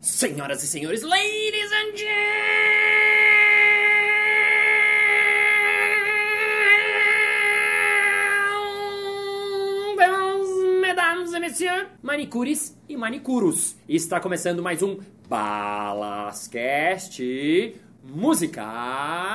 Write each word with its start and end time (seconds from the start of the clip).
Senhoras 0.00 0.62
e 0.62 0.66
senhores, 0.68 1.02
ladies 1.02 1.72
and 1.72 1.96
gentlemen, 9.96 10.80
mesdames 10.80 11.32
et 11.34 11.40
messieurs, 11.40 11.88
manicures 12.00 12.76
e 12.88 12.96
manicuros. 12.96 13.74
Está 13.88 14.20
começando 14.20 14.62
mais 14.62 14.84
um 14.84 15.00
Balascast 15.28 17.20
Música. 18.04 19.34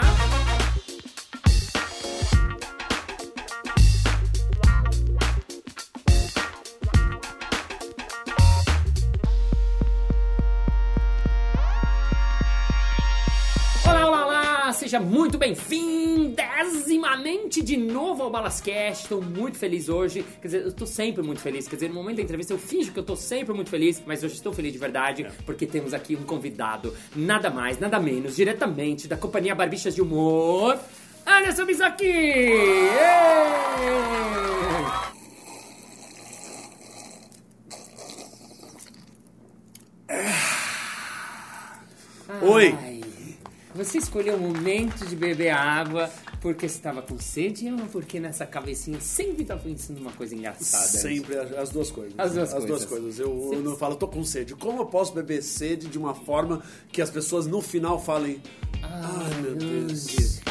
Seja 14.84 15.00
muito 15.00 15.38
bem-vindezimamente 15.38 17.64
de 17.64 17.78
novo 17.78 18.22
ao 18.22 18.30
Balascast. 18.30 19.04
Estou 19.04 19.22
muito 19.22 19.58
feliz 19.58 19.88
hoje. 19.88 20.26
Quer 20.42 20.48
dizer, 20.48 20.62
eu 20.64 20.68
estou 20.68 20.86
sempre 20.86 21.24
muito 21.24 21.40
feliz. 21.40 21.70
Quer 21.70 21.78
dizer, 21.78 21.88
no 21.88 21.96
momento 21.96 22.18
da 22.18 22.24
entrevista 22.24 22.52
eu 22.52 22.60
finjo 22.60 22.92
que 22.92 23.00
eu 23.00 23.04
estou 23.04 23.16
sempre 23.16 23.54
muito 23.54 23.70
feliz, 23.70 24.04
mas 24.06 24.26
hoje 24.26 24.34
estou 24.34 24.52
feliz 24.52 24.74
de 24.74 24.78
verdade 24.78 25.26
porque 25.46 25.66
temos 25.66 25.94
aqui 25.94 26.18
um 26.18 26.24
convidado, 26.24 26.94
nada 27.16 27.50
mais, 27.50 27.80
nada 27.80 27.98
menos, 27.98 28.36
diretamente 28.36 29.08
da 29.08 29.16
Companhia 29.16 29.56
Barbichas 29.56 29.96
de 29.96 30.02
Humor, 30.02 30.78
Anderson 31.26 31.66
Bizaki! 31.66 32.04
Êêê! 32.04 32.90
Oi. 42.42 42.76
Ai, 42.82 43.02
Você 43.76 43.98
escolheu 44.14 44.36
o 44.36 44.40
momento 44.40 45.08
de 45.08 45.16
beber 45.16 45.50
água 45.50 46.08
porque 46.40 46.70
você 46.70 46.76
estava 46.76 47.02
com 47.02 47.18
sede 47.18 47.72
ou 47.72 47.80
porque 47.88 48.20
nessa 48.20 48.46
cabecinha 48.46 49.02
sempre 49.02 49.44
tá 49.44 49.58
pensando 49.58 49.98
uma 50.00 50.12
coisa 50.12 50.36
engraçada? 50.36 50.86
Sempre 50.86 51.36
as 51.36 51.52
as 51.52 51.70
duas 51.72 51.90
coisas. 51.90 52.14
As 52.20 52.34
duas 52.34 52.54
as 52.54 52.66
duas 52.66 52.86
coisas. 52.86 53.18
coisas. 53.18 53.20
Eu, 53.20 53.54
eu 53.54 53.62
não 53.62 53.76
falo, 53.76 53.96
tô 53.96 54.08
com 54.08 54.24
sede. 54.24 54.54
Como 54.54 54.82
eu 54.82 54.86
posso 54.86 55.14
beber 55.14 55.42
sede 55.42 55.88
de 55.88 55.98
uma 55.98 56.14
forma 56.14 56.62
que 56.92 57.02
as 57.02 57.10
pessoas 57.10 57.48
no 57.48 57.60
final 57.60 58.00
falem. 58.00 58.40
Ai, 58.84 59.42
meu 59.42 59.56
Deus. 59.56 60.44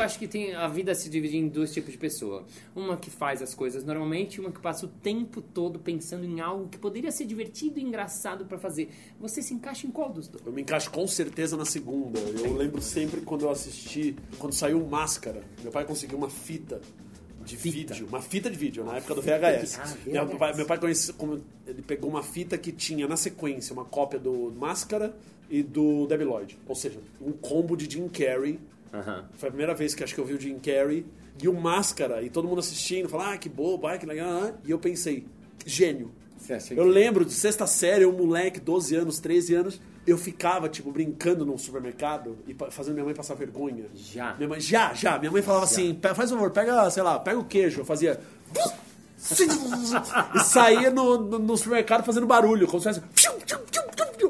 Eu 0.00 0.04
acho 0.06 0.18
que 0.18 0.26
tem 0.26 0.54
a 0.54 0.66
vida 0.66 0.94
se 0.94 1.10
divide 1.10 1.36
em 1.36 1.46
dois 1.46 1.72
tipos 1.72 1.92
de 1.92 1.98
pessoa. 1.98 2.44
Uma 2.74 2.96
que 2.96 3.10
faz 3.10 3.42
as 3.42 3.54
coisas 3.54 3.84
normalmente 3.84 4.36
e 4.36 4.40
uma 4.40 4.50
que 4.50 4.58
passa 4.60 4.86
o 4.86 4.88
tempo 4.88 5.42
todo 5.42 5.78
pensando 5.78 6.24
em 6.24 6.40
algo 6.40 6.68
que 6.68 6.78
poderia 6.78 7.12
ser 7.12 7.26
divertido 7.26 7.78
e 7.78 7.82
engraçado 7.82 8.46
pra 8.46 8.56
fazer. 8.58 8.90
Você 9.20 9.42
se 9.42 9.52
encaixa 9.52 9.86
em 9.86 9.90
qual 9.90 10.10
dos 10.10 10.26
dois? 10.26 10.44
Eu 10.46 10.52
me 10.52 10.62
encaixo 10.62 10.90
com 10.90 11.06
certeza 11.06 11.56
na 11.56 11.66
segunda. 11.66 12.18
Eu 12.18 12.54
lembro 12.56 12.80
sempre 12.80 13.20
quando 13.20 13.42
eu 13.42 13.50
assisti, 13.50 14.16
quando 14.38 14.54
saiu 14.54 14.80
Máscara, 14.86 15.42
meu 15.62 15.70
pai 15.70 15.84
conseguiu 15.84 16.16
uma 16.16 16.30
fita 16.30 16.80
de 17.44 17.56
Fita. 17.56 17.92
vídeo, 17.94 18.06
uma 18.08 18.22
fita 18.22 18.50
de 18.50 18.56
vídeo, 18.56 18.84
na 18.84 18.96
época 18.96 19.14
do 19.14 19.20
VHS. 19.22 19.78
Ah, 19.80 19.96
Meu 20.06 20.24
VHS. 20.26 20.38
pai, 20.38 20.54
meu 20.56 20.66
pai 20.66 20.78
conhece, 20.78 21.12
como- 21.12 21.40
ele 21.66 21.82
pegou 21.82 22.08
uma 22.08 22.22
fita 22.22 22.56
que 22.56 22.70
tinha 22.72 23.06
na 23.06 23.16
sequência 23.16 23.72
uma 23.72 23.84
cópia 23.84 24.18
do 24.18 24.52
Máscara 24.56 25.14
e 25.50 25.62
do 25.62 26.06
Debbie 26.06 26.24
Lloyd. 26.24 26.58
Ou 26.66 26.74
seja, 26.74 26.98
um 27.20 27.32
combo 27.32 27.76
de 27.76 27.90
Jim 27.90 28.08
Carrey 28.08 28.58
Aham. 28.92 29.24
Foi 29.36 29.48
a 29.48 29.52
primeira 29.52 29.74
vez 29.74 29.94
que 29.94 30.02
acho 30.04 30.14
que 30.14 30.20
eu 30.20 30.24
vi 30.24 30.34
o 30.34 30.40
Jim 30.40 30.58
Carrey 30.58 31.06
e 31.42 31.48
o 31.48 31.54
Máscara, 31.54 32.22
e 32.22 32.28
todo 32.30 32.46
mundo 32.48 32.58
assistindo, 32.58 33.08
falando, 33.08 33.34
ah, 33.34 33.38
que 33.38 33.48
bobo, 33.48 33.86
ah, 33.86 33.96
que 33.96 34.04
legal. 34.06 34.52
E 34.64 34.70
eu 34.70 34.78
pensei, 34.78 35.26
gênio. 35.64 36.10
Eu 36.76 36.84
lembro 36.84 37.24
de 37.24 37.32
sexta 37.32 37.66
série, 37.66 38.04
eu 38.04 38.12
moleque, 38.12 38.58
12 38.58 38.96
anos, 38.96 39.20
13 39.20 39.54
anos, 39.54 39.80
eu 40.06 40.16
ficava, 40.18 40.68
tipo, 40.68 40.90
brincando 40.90 41.44
num 41.46 41.56
supermercado 41.58 42.36
e 42.48 42.56
fazendo 42.70 42.94
minha 42.94 43.04
mãe 43.04 43.14
passar 43.14 43.34
vergonha. 43.34 43.84
Já? 43.94 44.34
Minha 44.34 44.48
mãe, 44.48 44.60
já, 44.60 44.92
já. 44.94 45.18
Minha 45.18 45.30
mãe 45.30 45.42
falava 45.42 45.64
assim, 45.64 45.94
"Pe- 45.94 46.14
faz 46.14 46.30
favor, 46.30 46.50
pega, 46.50 46.90
sei 46.90 47.02
lá, 47.02 47.18
pega 47.18 47.38
o 47.38 47.44
queijo. 47.44 47.82
Eu 47.82 47.84
fazia... 47.84 48.18
e 50.34 50.40
saía 50.40 50.90
no, 50.90 51.18
no, 51.18 51.38
no 51.38 51.56
supermercado 51.56 52.04
fazendo 52.04 52.26
barulho, 52.26 52.66
como 52.66 52.80
se 52.82 52.88
fosse... 52.92 53.02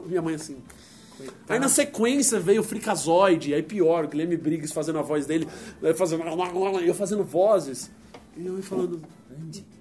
Minha 0.07 0.21
mãe 0.23 0.35
assim... 0.35 0.59
Aí 1.49 1.59
na 1.59 1.69
sequência 1.69 2.39
veio 2.39 2.61
o 2.61 2.65
Fricazoide, 2.65 3.55
aí 3.55 3.63
pior, 3.63 4.05
o 4.05 4.09
Guilherme 4.09 4.37
Briggs 4.37 4.73
fazendo 4.73 4.99
a 4.99 5.03
voz 5.03 5.27
dele, 5.27 5.49
aí 5.83 5.95
fazendo, 5.95 6.23
eu 6.85 6.95
fazendo 6.95 7.25
vozes. 7.25 7.91
E 8.37 8.47
eu 8.47 8.63
falando, 8.63 9.03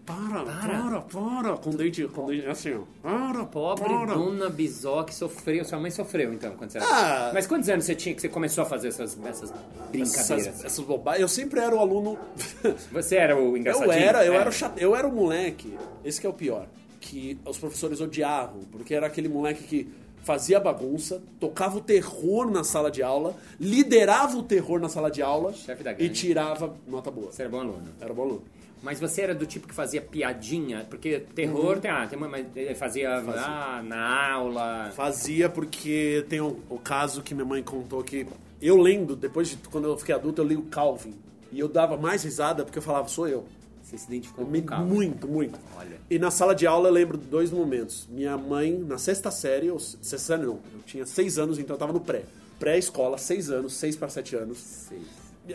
para, 0.05 0.43
para, 0.43 1.01
para, 1.01 1.57
com 1.57 1.69
dente, 1.69 2.03
com 2.07 2.25
dente, 2.25 2.47
assim, 2.47 2.73
ó. 2.73 2.81
Para, 3.01 3.45
Pobre 3.45 3.87
para. 3.87 4.15
Dona 4.15 4.49
Bizó 4.49 5.03
que 5.03 5.13
sofreu. 5.13 5.63
Sua 5.63 5.79
mãe 5.79 5.91
sofreu 5.91 6.33
então 6.33 6.55
quando 6.55 6.71
você 6.71 6.79
era. 6.79 6.87
Ah. 6.89 7.31
Mas 7.31 7.45
quantos 7.45 7.69
anos 7.69 7.85
você 7.85 7.93
tinha 7.93 8.15
que 8.15 8.21
você 8.21 8.27
começou 8.27 8.63
a 8.63 8.65
fazer 8.65 8.87
essas, 8.87 9.15
essas 9.23 9.53
brincadeiras? 9.91 10.47
Essas, 10.47 10.65
essas 10.65 10.83
bobagens. 10.83 11.21
Eu 11.21 11.27
sempre 11.27 11.59
era 11.59 11.75
o 11.75 11.79
aluno. 11.79 12.17
Você 12.91 13.17
era 13.17 13.35
o 13.35 13.49
eu 13.49 13.57
engraçadinho? 13.57 13.91
era, 13.93 14.25
eu 14.25 14.33
É. 14.33 14.37
era 14.37 14.49
o 14.49 14.53
chato, 14.53 14.79
eu 14.79 14.95
era 14.95 15.07
o 15.07 15.11
moleque. 15.11 15.77
Esse 16.03 16.19
que 16.19 16.25
é 16.25 16.29
o 16.29 16.33
pior, 16.33 16.67
que 16.99 17.39
os 17.45 17.57
professores 17.59 18.01
odiavam, 18.01 18.61
porque 18.71 18.95
era 18.95 19.05
aquele 19.05 19.29
moleque 19.29 19.63
que 19.63 19.91
fazia 20.29 20.59
bagunça, 20.59 21.23
tocava 21.39 21.79
o 21.79 21.81
terror 21.81 22.51
na 22.51 22.63
sala 22.63 22.91
de 22.91 23.01
aula, 23.01 23.35
liderava 23.59 24.37
o 24.37 24.43
terror 24.43 24.79
na 24.79 24.87
sala 24.87 25.09
de 25.09 25.23
aula 25.23 25.51
e 25.97 26.07
tirava 26.07 26.75
nota 26.87 27.09
boa. 27.09 27.31
Você 27.31 27.41
era 27.41 27.49
bom 27.49 27.61
aluno. 27.61 27.81
Era 27.99 28.13
bom 28.13 28.21
aluno. 28.21 28.43
Mas 28.83 28.99
você 28.99 29.23
era 29.23 29.33
do 29.33 29.47
tipo 29.47 29.67
que 29.67 29.73
fazia 29.73 29.99
piadinha? 29.99 30.85
Porque 30.87 31.21
terror 31.33 31.73
Uhum. 31.77 31.81
tem, 31.81 31.89
ah, 31.89 32.05
tem 32.07 32.15
uma, 32.15 32.29
mas 32.29 32.45
ele 32.55 32.75
fazia, 32.75 33.09
ah, 33.17 33.81
na 33.83 34.33
aula. 34.33 34.91
Fazia 34.95 35.49
porque 35.49 36.23
tem 36.29 36.39
o, 36.39 36.59
o 36.69 36.77
caso 36.77 37.23
que 37.23 37.33
minha 37.33 37.45
mãe 37.45 37.63
contou 37.63 38.03
que 38.03 38.27
eu 38.61 38.77
lendo, 38.77 39.15
depois 39.15 39.49
de 39.49 39.57
quando 39.71 39.85
eu 39.87 39.97
fiquei 39.97 40.13
adulto, 40.13 40.43
eu 40.43 40.45
li 40.45 40.55
o 40.55 40.61
Calvin. 40.63 41.15
E 41.51 41.59
eu 41.59 41.67
dava 41.67 41.97
mais 41.97 42.23
risada 42.23 42.63
porque 42.63 42.77
eu 42.77 42.83
falava, 42.83 43.07
sou 43.07 43.27
eu. 43.27 43.45
Você 43.89 43.97
se 43.97 44.05
identificou 44.07 44.45
com 44.45 44.55
o 44.55 44.63
carro. 44.63 44.85
Muito, 44.85 45.27
muito. 45.27 45.59
Olha. 45.75 45.99
E 46.09 46.19
na 46.19 46.29
sala 46.29 46.53
de 46.53 46.67
aula 46.67 46.89
eu 46.89 46.93
lembro 46.93 47.17
de 47.17 47.25
dois 47.25 47.49
momentos. 47.49 48.07
Minha 48.07 48.37
mãe, 48.37 48.77
na 48.77 48.99
sexta 48.99 49.31
série, 49.31 49.71
ou 49.71 49.79
sexta 49.79 50.37
não, 50.37 50.59
eu 50.73 50.81
tinha 50.85 51.05
seis 51.07 51.39
anos, 51.39 51.57
então 51.57 51.75
eu 51.75 51.79
tava 51.79 51.91
no 51.91 51.99
pré. 51.99 52.23
Pré-escola, 52.59 53.17
seis 53.17 53.49
anos, 53.49 53.73
seis 53.73 53.95
para 53.95 54.09
sete 54.09 54.35
anos. 54.35 54.59
Sei. 54.59 55.01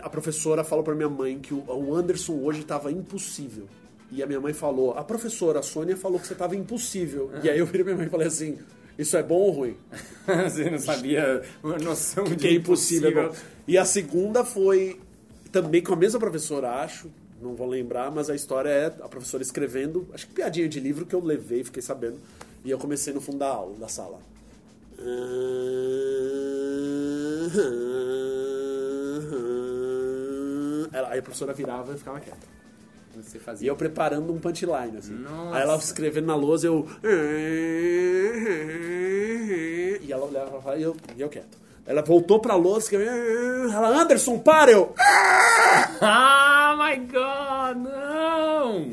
A 0.00 0.10
professora 0.10 0.64
falou 0.64 0.82
pra 0.82 0.96
minha 0.96 1.08
mãe 1.08 1.38
que 1.38 1.54
o, 1.54 1.94
Anderson 1.94 2.34
hoje 2.40 2.64
tava 2.64 2.90
impossível. 2.90 3.68
E 4.10 4.20
a 4.20 4.26
minha 4.26 4.40
mãe 4.40 4.52
falou, 4.52 4.92
a 4.92 5.04
professora, 5.04 5.60
a 5.60 5.62
Sônia, 5.62 5.96
falou 5.96 6.18
que 6.18 6.26
você 6.26 6.34
tava 6.34 6.56
impossível. 6.56 7.30
E 7.42 7.48
aí 7.48 7.58
eu 7.58 7.66
virei 7.66 7.84
pra 7.84 7.92
minha 7.92 7.98
mãe 7.98 8.06
e 8.08 8.10
falei 8.10 8.26
assim, 8.26 8.58
isso 8.98 9.16
é 9.16 9.22
bom 9.22 9.36
ou 9.36 9.50
ruim? 9.50 9.76
você 10.26 10.68
não 10.68 10.78
sabia 10.78 11.42
uma 11.62 11.78
noção 11.78 12.24
de 12.24 12.34
que 12.34 12.48
é 12.48 12.54
impossível. 12.54 13.08
é 13.10 13.28
bom. 13.28 13.34
E 13.68 13.78
a 13.78 13.84
segunda 13.84 14.44
foi 14.44 15.00
também 15.52 15.80
com 15.80 15.92
a 15.92 15.96
mesma 15.96 16.18
professora, 16.18 16.82
acho. 16.82 17.08
Não 17.44 17.54
vou 17.54 17.66
lembrar, 17.68 18.10
mas 18.10 18.30
a 18.30 18.34
história 18.34 18.70
é 18.70 18.86
a 18.86 19.06
professora 19.08 19.42
escrevendo, 19.42 20.08
acho 20.14 20.26
que 20.26 20.32
piadinha 20.32 20.66
de 20.66 20.80
livro 20.80 21.04
que 21.04 21.14
eu 21.14 21.22
levei, 21.22 21.62
fiquei 21.62 21.82
sabendo. 21.82 22.18
E 22.64 22.70
eu 22.70 22.78
comecei 22.78 23.12
no 23.12 23.20
fundo 23.20 23.36
da 23.38 23.48
aula, 23.48 23.76
da 23.76 23.86
sala. 23.86 24.18
Ela- 30.92 31.08
Aí 31.10 31.18
a 31.18 31.22
professora 31.22 31.52
virava 31.52 31.92
e 31.94 31.98
ficava 31.98 32.20
quieta. 32.20 32.54
E 33.60 33.66
eu 33.68 33.76
preparando 33.76 34.32
um 34.32 34.38
punchline, 34.40 34.96
assim. 34.98 35.12
Nossa. 35.14 35.56
Aí 35.56 35.62
ela 35.62 35.76
escrevendo 35.76 36.26
na 36.26 36.34
lousa, 36.34 36.66
eu. 36.66 36.88
E 40.02 40.12
ela 40.12 40.24
olhava 40.26 40.76
e 40.76 40.82
eu, 40.82 40.96
e 41.16 41.20
eu 41.20 41.28
quieto. 41.28 41.56
Ela 41.86 42.02
voltou 42.02 42.40
pra 42.40 42.56
lousa, 42.56 42.80
escreveu. 42.86 43.70
Ela, 43.70 43.88
Anderson, 44.02 44.38
para! 44.38 44.70
Eu. 44.72 44.94
Ah, 46.00 46.76
my 46.78 46.96
God! 47.06 47.33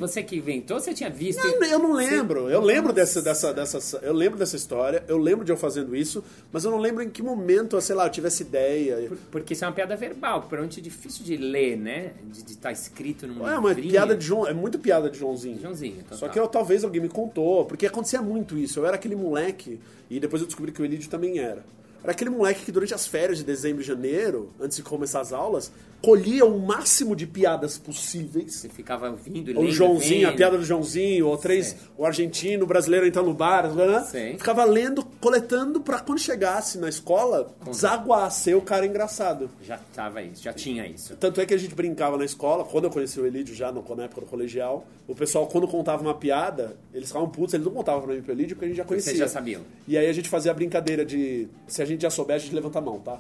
Você 0.02 0.24
que 0.24 0.36
inventou, 0.36 0.80
você 0.80 0.94
tinha 0.96 1.12
visto? 1.12 1.46
Eu, 1.46 1.64
eu 1.64 1.80
não 1.80 1.94
lembro. 1.94 2.50
Eu 2.50 2.60
lembro 2.60 2.92
dessa, 2.92 3.22
dessa, 3.22 3.54
dessa. 3.54 4.00
Eu 4.00 4.14
lembro 4.14 4.38
dessa 4.40 4.56
história, 4.56 5.04
eu 5.08 5.18
lembro 5.18 5.46
de 5.46 5.52
eu 5.52 5.58
fazendo 5.58 5.96
isso, 5.96 6.24
mas 6.52 6.66
eu 6.66 6.72
não 6.72 6.80
lembro 6.80 7.04
em 7.04 7.10
que 7.10 7.22
momento, 7.22 7.80
sei 7.80 7.96
lá, 7.96 8.08
eu 8.08 8.10
tive 8.10 8.26
essa 8.28 8.42
ideia. 8.42 9.12
Porque 9.30 9.54
isso 9.54 9.64
é 9.64 9.68
uma 9.68 9.74
piada 9.74 9.96
verbal, 9.96 10.40
provavelmente 10.42 10.80
é 10.80 10.84
difícil 10.84 11.24
de 11.24 11.38
ler, 11.38 11.78
né? 11.78 12.14
De 12.26 12.52
estar 12.54 12.72
escrito 12.72 13.28
num 13.28 13.48
É 13.48 13.58
uma 13.60 13.70
livrinho. 13.70 13.92
piada 13.92 14.18
de 14.18 14.26
João, 14.26 14.48
é 14.48 14.54
muito 14.54 14.80
piada 14.80 15.08
de 15.08 15.20
Joãozinho. 15.20 15.60
Joãozinho, 15.62 15.98
então 16.04 16.18
Só 16.18 16.26
tá. 16.26 16.34
que 16.34 16.40
eu, 16.40 16.48
talvez 16.48 16.84
alguém 16.84 17.00
me 17.02 17.10
contou, 17.10 17.66
porque 17.66 17.86
acontecia 17.86 18.24
muito 18.24 18.58
isso. 18.58 18.80
Eu 18.80 18.86
era 18.88 18.96
aquele 18.96 19.16
moleque, 19.16 19.80
e 20.10 20.20
depois 20.20 20.42
eu 20.42 20.48
descobri 20.48 20.72
que 20.72 20.82
o 20.82 20.86
Elidio 20.86 21.10
também 21.12 21.38
era. 21.38 21.64
Era 22.04 22.12
aquele 22.12 22.30
moleque 22.30 22.66
que 22.66 22.72
durante 22.72 22.94
as 22.94 23.06
férias 23.08 23.38
de 23.38 23.44
dezembro 23.44 23.82
e 23.82 23.86
janeiro, 23.86 24.52
antes 24.60 24.78
de 24.78 24.84
começar 24.84 25.22
as 25.22 25.32
aulas, 25.32 25.72
colhia 26.02 26.44
o 26.46 26.60
máximo 26.60 27.16
de 27.16 27.28
piadas 27.28 27.78
possíveis. 27.78 28.56
Você 28.56 28.70
ficava 28.70 29.10
ouvindo 29.10 29.52
e 29.52 29.58
O 29.58 29.72
Joãozinho, 29.72 30.28
a 30.28 30.30
vendo. 30.32 30.38
piada 30.38 30.58
do 30.58 30.64
Joãozinho, 30.66 31.28
ou 31.28 31.38
três, 31.38 31.68
Sim. 31.68 31.78
o 31.98 32.06
argentino, 32.06 32.64
o 32.64 32.68
brasileiro 32.68 33.06
entrando 33.06 33.28
no 33.28 33.34
bar, 33.34 33.72
né? 33.74 34.04
Sim. 34.04 34.38
ficava 34.38 34.64
lendo 34.66 35.04
coletando 35.22 35.80
pra 35.80 36.00
quando 36.00 36.20
chegasse 36.20 36.80
na 36.80 36.90
escola, 36.90 37.54
desaguar, 37.66 38.32
ser 38.32 38.56
o 38.56 38.62
cara 38.62 38.86
engraçado. 38.86 39.50
Já 39.64 39.78
tava 39.94 40.22
isso, 40.24 40.42
já 40.42 40.54
tinha 40.54 40.88
isso. 40.88 41.16
Tanto 41.18 41.40
é 41.40 41.46
que 41.46 41.54
a 41.54 41.58
gente 41.58 41.76
brincava 41.76 42.18
na 42.18 42.26
escola, 42.26 42.64
quando 42.64 42.86
eu 42.86 42.90
conheci 42.90 43.20
o 43.20 43.26
Elídio 43.28 43.54
já 43.54 43.72
no, 43.72 43.84
na 43.96 44.04
época 44.06 44.22
do 44.22 44.28
colegial, 44.28 44.86
o 45.08 45.14
pessoal, 45.14 45.46
quando 45.48 45.68
contava 45.68 46.02
uma 46.02 46.16
piada, 46.16 46.76
eles 46.94 47.10
ficavam 47.10 47.30
putos, 47.30 47.54
eles 47.54 47.66
não 47.66 47.74
contavam 47.74 48.02
pra 48.02 48.14
mim 48.16 48.22
pro 48.22 48.32
Elídio 48.32 48.56
porque 48.56 48.66
a 48.66 48.68
gente 48.70 48.78
já 48.78 48.86
conhecia. 48.86 49.12
Vocês 49.12 49.20
já 49.20 49.28
sabiam. 49.28 49.62
E 49.88 49.98
aí 49.98 50.08
a 50.10 50.14
gente 50.14 50.30
fazia 50.30 50.52
a 50.52 50.54
brincadeira 50.54 51.06
de, 51.06 51.48
se 51.68 51.82
a 51.82 51.86
gente 51.86 51.91
já 52.00 52.10
souber, 52.10 52.36
a 52.36 52.40
gente 52.40 52.54
levanta 52.54 52.80
a 52.80 52.82
mão, 52.82 53.00
tá? 53.00 53.20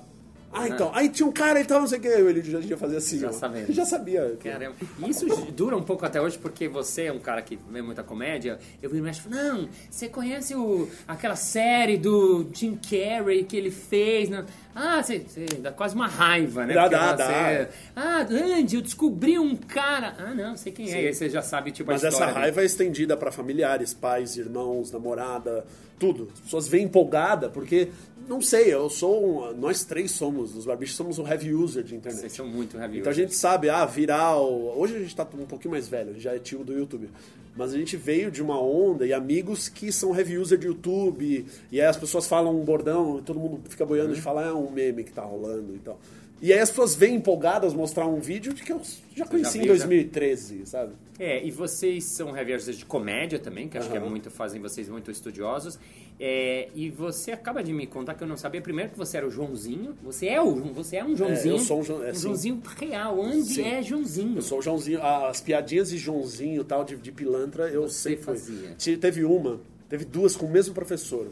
Ah, 0.53 0.67
então. 0.67 0.91
Aí 0.93 1.07
tinha 1.07 1.25
um 1.25 1.31
cara, 1.31 1.61
então 1.61 1.79
não 1.79 1.87
sei 1.87 1.97
o 1.97 2.01
que, 2.01 2.09
o 2.09 2.29
Elídio 2.29 2.51
já, 2.51 2.59
já 2.59 2.75
fazia 2.75 2.97
assim. 2.97 3.19
Já 3.19 3.29
ó. 3.29 3.31
sabendo. 3.31 3.71
Já 3.71 3.85
sabia. 3.85 4.35
Caramba. 4.43 4.75
E 4.99 5.09
isso 5.09 5.25
dura 5.55 5.77
um 5.77 5.81
pouco 5.81 6.05
até 6.05 6.19
hoje, 6.21 6.37
porque 6.37 6.67
você 6.67 7.03
é 7.03 7.13
um 7.13 7.19
cara 7.19 7.41
que 7.41 7.57
vê 7.69 7.81
muita 7.81 8.03
comédia. 8.03 8.59
Eu 8.83 8.89
vi 8.89 8.99
México, 8.99 9.29
não, 9.29 9.69
você 9.89 10.09
conhece 10.09 10.53
o, 10.53 10.89
aquela 11.07 11.37
série 11.37 11.95
do 11.97 12.45
Jim 12.53 12.75
Carrey 12.77 13.45
que 13.45 13.55
ele 13.55 13.71
fez? 13.71 14.27
Não? 14.27 14.43
Ah, 14.75 15.01
você, 15.01 15.19
você 15.19 15.45
dá 15.45 15.71
quase 15.71 15.95
uma 15.95 16.07
raiva, 16.07 16.65
né? 16.65 16.73
Dá, 16.73 16.81
Porque 16.81 16.95
dá, 16.97 17.15
você- 17.15 17.65
dá. 17.65 17.69
Ah, 17.95 18.27
Andy, 18.29 18.75
eu 18.75 18.81
descobri 18.81 19.39
um 19.39 19.55
cara. 19.55 20.15
Ah, 20.19 20.33
não, 20.35 20.57
sei 20.57 20.73
quem 20.73 20.91
é. 20.91 21.01
E 21.03 21.07
aí 21.07 21.13
você 21.13 21.29
já 21.29 21.41
sabe, 21.41 21.71
tipo, 21.71 21.89
Mas 21.89 22.03
a 22.03 22.07
essa 22.09 22.15
história. 22.15 22.33
dele. 22.33 22.43
raiva 22.47 22.61
é 22.61 22.65
estendida 22.65 23.15
pra 23.15 23.31
familiares, 23.31 23.93
pais, 23.93 24.35
irmãos, 24.35 24.91
namorada, 24.91 25.65
tudo. 25.97 26.27
As 26.33 26.39
pessoas 26.41 26.67
vêm 26.67 26.83
empolgada 26.83 27.47
porque, 27.49 27.87
não 28.31 28.41
sei, 28.41 28.73
eu 28.73 28.89
sou. 28.89 29.49
um- 29.51 29.53
nós 29.57 29.83
três 29.83 30.11
somos, 30.11 30.55
os 30.55 30.65
barbichos 30.65 30.95
somos 30.95 31.19
um 31.19 31.27
heavy 31.27 31.53
user 31.53 31.83
de 31.83 31.95
internet. 31.95 32.21
Vocês 32.21 32.33
são 32.33 32.47
muito 32.47 32.77
heavy 32.77 32.99
Então 32.99 33.11
a 33.11 33.15
gente 33.15 33.35
sabe, 33.35 33.69
ah, 33.69 33.85
viral. 33.85 34.49
Hoje 34.77 34.95
a 34.95 34.99
gente 34.99 35.15
tá 35.15 35.27
um 35.37 35.45
pouquinho 35.45 35.71
mais 35.71 35.87
velho, 35.87 36.11
a 36.11 36.13
gente 36.13 36.23
já 36.23 36.33
é 36.33 36.39
tio 36.39 36.63
do 36.63 36.73
YouTube. 36.73 37.09
Mas 37.55 37.73
a 37.73 37.77
gente 37.77 37.97
veio 37.97 38.31
de 38.31 38.41
uma 38.41 38.57
onda 38.61 39.05
e 39.05 39.11
amigos 39.11 39.67
que 39.67 39.91
são 39.91 40.15
heavy 40.17 40.37
user 40.37 40.57
de 40.57 40.67
YouTube. 40.67 41.45
E 41.69 41.81
aí 41.81 41.85
as 41.87 41.97
pessoas 41.97 42.25
falam 42.25 42.57
um 42.57 42.63
bordão 42.63 43.19
e 43.19 43.21
todo 43.21 43.37
mundo 43.39 43.59
fica 43.67 43.85
boiando 43.85 44.15
de 44.15 44.21
falar, 44.21 44.47
é 44.47 44.53
um 44.53 44.71
meme 44.71 45.03
que 45.03 45.11
tá 45.11 45.21
rolando 45.23 45.75
e 45.75 45.79
tal. 45.79 45.99
E 46.41 46.51
aí 46.51 46.59
as 46.59 46.69
pessoas 46.69 46.95
vêm 46.95 47.15
empolgadas 47.15 47.71
mostrar 47.73 48.07
um 48.07 48.19
vídeo 48.19 48.51
de 48.53 48.63
que 48.63 48.71
eu 48.73 48.81
já 49.15 49.25
conheci 49.27 49.59
em 49.59 49.61
viu, 49.61 49.75
já? 49.75 49.85
2013, 49.85 50.65
sabe? 50.65 50.93
É, 51.19 51.45
e 51.45 51.51
vocês 51.51 52.03
são 52.05 52.31
reviewers 52.31 52.65
de 52.75 52.83
comédia 52.83 53.37
também, 53.37 53.69
que 53.69 53.77
acho 53.77 53.91
que 53.91 53.95
é 53.95 53.99
muito, 53.99 54.31
fazem 54.31 54.59
vocês 54.59 54.89
muito 54.89 55.11
estudiosos. 55.11 55.77
É, 56.19 56.67
e 56.73 56.89
você 56.89 57.31
acaba 57.31 57.63
de 57.63 57.71
me 57.71 57.85
contar 57.85 58.15
que 58.15 58.23
eu 58.23 58.27
não 58.27 58.37
sabia. 58.37 58.59
Primeiro 58.61 58.91
que 58.91 58.97
você 58.97 59.17
era 59.17 59.27
o 59.27 59.29
Joãozinho. 59.29 59.95
Você 60.03 60.27
é, 60.27 60.41
o, 60.41 60.55
você 60.73 60.97
é 60.97 61.05
um 61.05 61.15
Joãozinho. 61.15 61.55
eu 61.55 61.59
sou 61.59 61.79
um 61.79 61.83
João- 61.83 62.03
é, 62.03 62.11
um. 62.11 62.15
Joãozinho 62.15 62.61
real. 62.79 63.21
Andy 63.21 63.53
Sim. 63.53 63.63
é 63.63 63.81
Joãozinho. 63.83 64.37
Eu 64.37 64.41
sou 64.41 64.59
o 64.59 64.61
Joãozinho, 64.63 65.01
as 65.03 65.41
piadinhas 65.41 65.89
de 65.89 65.97
Joãozinho 65.99 66.63
tal, 66.63 66.83
de, 66.83 66.95
de 66.95 67.11
pilantra, 67.11 67.69
eu 67.69 67.83
Você 67.83 68.15
fui. 68.17 68.23
fazia. 68.35 68.69
Te- 68.77 68.97
Teve 68.97 69.23
uma, 69.23 69.59
teve 69.89 70.05
duas 70.05 70.35
com 70.35 70.47
o 70.47 70.49
mesmo 70.51 70.73
professor, 70.73 71.27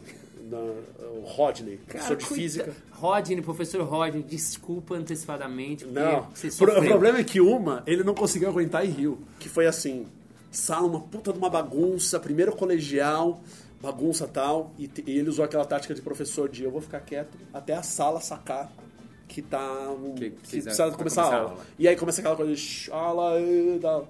na- 0.49 0.57
o 0.57 1.21
Rodney, 1.25 1.77
professor 1.77 2.15
de 2.15 2.25
cuida- 2.25 2.41
física. 2.41 2.75
Rodney, 2.91 3.41
professor 3.41 3.81
Rodney, 3.83 4.23
desculpa 4.23 4.95
antecipadamente. 4.95 5.85
porque 5.85 5.99
Não, 5.99 6.27
você 6.33 6.49
Pro- 6.51 6.79
o 6.79 6.85
problema 6.85 7.19
é 7.19 7.23
que 7.23 7.39
uma, 7.39 7.83
ele 7.85 8.03
não 8.03 8.13
conseguiu 8.13 8.49
aguentar 8.49 8.85
e 8.85 8.89
riu. 8.89 9.19
Que 9.39 9.47
foi 9.49 9.67
assim, 9.67 10.07
sala, 10.51 10.87
uma 10.87 10.99
puta 11.01 11.31
de 11.31 11.37
uma 11.39 11.49
bagunça, 11.49 12.19
primeiro 12.19 12.51
colegial, 12.55 13.41
bagunça 13.81 14.27
tal, 14.27 14.71
e, 14.77 14.89
e 15.05 15.17
ele 15.19 15.29
usou 15.29 15.45
aquela 15.45 15.63
tática 15.65 15.93
de 15.93 16.01
professor 16.01 16.49
de 16.49 16.63
eu 16.63 16.71
vou 16.71 16.81
ficar 16.81 16.99
quieto 17.01 17.37
até 17.53 17.73
a 17.73 17.81
sala 17.83 18.19
sacar 18.19 18.71
que 19.27 19.41
tá 19.41 19.61
um, 19.91 20.15
Que 20.15 20.31
que 20.31 20.37
precisa- 20.37 20.63
precisa, 20.63 20.87
vai 20.89 20.97
começar, 20.97 21.21
começar 21.23 21.23
a 21.23 21.25
a 21.25 21.41
aula. 21.43 21.51
aula. 21.51 21.63
E 21.77 21.87
aí 21.87 21.95
começa 21.95 22.19
aquela 22.19 22.35
coisa 22.35 22.53
de 22.55 22.89
tal. 23.79 24.07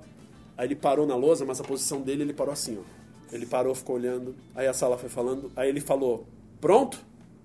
Aí 0.58 0.66
ele 0.68 0.76
parou 0.76 1.06
na 1.06 1.16
lousa, 1.16 1.46
mas 1.46 1.60
a 1.62 1.64
posição 1.64 2.02
dele 2.02 2.24
ele 2.24 2.34
parou 2.34 2.52
assim, 2.54 2.78
ó. 2.80 2.99
Ele 3.32 3.46
parou, 3.46 3.74
ficou 3.76 3.96
olhando. 3.96 4.36
Aí 4.56 4.68
a 4.68 4.74
sala 4.74 4.98
foi 4.98 5.10
falando, 5.10 5.52
aí 5.56 5.70
ele 5.70 5.82
falou: 5.82 6.28
"Pronto?" 6.60 7.00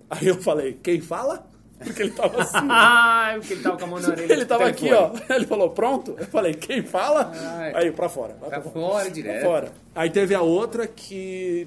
Aí 0.08 0.26
eu 0.26 0.40
falei: 0.40 0.78
"Quem 0.82 1.00
fala?" 1.00 1.46
Porque 1.78 2.02
ele 2.02 2.12
tava 2.12 2.40
assim. 2.42 2.56
Ah, 2.70 3.34
porque 3.38 3.54
ele 3.54 3.62
tava 3.62 3.76
com 3.76 3.84
a 3.84 3.86
mão 3.88 4.00
na 4.00 4.08
orelha. 4.08 4.32
Ele 4.32 4.44
tava 4.44 4.66
aqui, 4.66 4.92
ó. 4.92 5.10
Ele 5.28 5.46
falou, 5.46 5.70
pronto? 5.70 6.14
Eu 6.18 6.26
falei, 6.26 6.54
quem 6.54 6.82
fala? 6.82 7.32
Ai. 7.34 7.72
Aí, 7.74 7.92
pra 7.92 8.08
fora. 8.08 8.34
vai 8.40 8.48
Pra 8.48 8.62
fora, 8.62 9.10
direto. 9.10 9.40
Pra 9.40 9.50
fora. 9.50 9.72
Aí 9.94 10.08
teve 10.08 10.34
a 10.34 10.40
outra 10.40 10.86
que, 10.86 11.66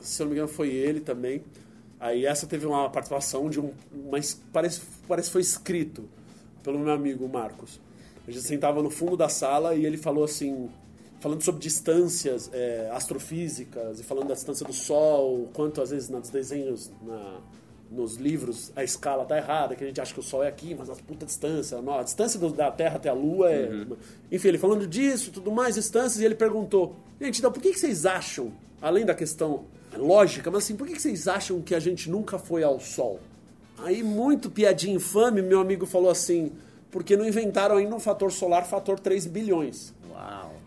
se 0.00 0.22
eu 0.22 0.24
não 0.24 0.30
me 0.30 0.36
engano, 0.38 0.48
foi 0.52 0.70
ele 0.70 1.00
também. 1.00 1.42
Aí 2.00 2.26
essa 2.26 2.46
teve 2.46 2.66
uma 2.66 2.88
participação 2.90 3.48
de 3.48 3.60
um. 3.60 3.72
Mas 4.10 4.40
parece, 4.52 4.80
parece 5.06 5.28
que 5.28 5.32
foi 5.34 5.42
escrito 5.42 6.08
pelo 6.64 6.78
meu 6.78 6.92
amigo 6.92 7.28
Marcos. 7.28 7.78
A 8.26 8.30
gente 8.30 8.44
sentava 8.44 8.82
no 8.82 8.90
fundo 8.90 9.16
da 9.16 9.28
sala 9.28 9.74
e 9.74 9.84
ele 9.84 9.96
falou 9.96 10.24
assim. 10.24 10.68
Falando 11.22 11.40
sobre 11.42 11.60
distâncias 11.60 12.50
é, 12.52 12.90
astrofísicas 12.92 14.00
e 14.00 14.02
falando 14.02 14.26
da 14.26 14.34
distância 14.34 14.66
do 14.66 14.72
Sol, 14.72 15.48
quanto 15.54 15.80
às 15.80 15.90
vezes 15.90 16.08
nos 16.08 16.28
desenhos, 16.30 16.90
na, 17.00 17.36
nos 17.88 18.16
livros, 18.16 18.72
a 18.74 18.82
escala 18.82 19.24
tá 19.24 19.36
errada, 19.36 19.76
que 19.76 19.84
a 19.84 19.86
gente 19.86 20.00
acha 20.00 20.12
que 20.12 20.18
o 20.18 20.22
Sol 20.22 20.42
é 20.42 20.48
aqui, 20.48 20.74
mas 20.76 20.90
a 20.90 20.96
puta 20.96 21.24
distância, 21.24 21.80
não, 21.80 22.00
a 22.00 22.02
distância 22.02 22.40
do- 22.40 22.50
da 22.50 22.72
Terra 22.72 22.96
até 22.96 23.08
a 23.08 23.12
Lua 23.12 23.52
é. 23.52 23.68
Enfim, 24.32 24.48
ele 24.48 24.58
falando 24.58 24.84
disso, 24.84 25.30
tudo 25.30 25.52
mais, 25.52 25.76
distâncias, 25.76 26.20
e 26.20 26.24
ele 26.24 26.34
perguntou: 26.34 26.96
gente, 27.20 27.38
então 27.38 27.52
por 27.52 27.62
que, 27.62 27.70
que 27.72 27.78
vocês 27.78 28.04
acham, 28.04 28.52
além 28.80 29.04
da 29.06 29.14
questão 29.14 29.64
lógica, 29.96 30.50
mas 30.50 30.64
assim, 30.64 30.74
por 30.74 30.88
que, 30.88 30.94
que 30.94 31.02
vocês 31.02 31.28
acham 31.28 31.62
que 31.62 31.72
a 31.72 31.80
gente 31.80 32.10
nunca 32.10 32.36
foi 32.36 32.64
ao 32.64 32.80
Sol? 32.80 33.20
Aí, 33.78 34.02
muito 34.02 34.50
piadinha 34.50 34.96
infame, 34.96 35.40
meu 35.40 35.60
amigo 35.60 35.86
falou 35.86 36.10
assim: 36.10 36.50
porque 36.90 37.16
não 37.16 37.24
inventaram 37.24 37.76
ainda 37.76 37.94
um 37.94 38.00
fator 38.00 38.32
solar 38.32 38.66
fator 38.66 38.98
3 38.98 39.26
bilhões. 39.26 39.94
Uau. 40.10 40.61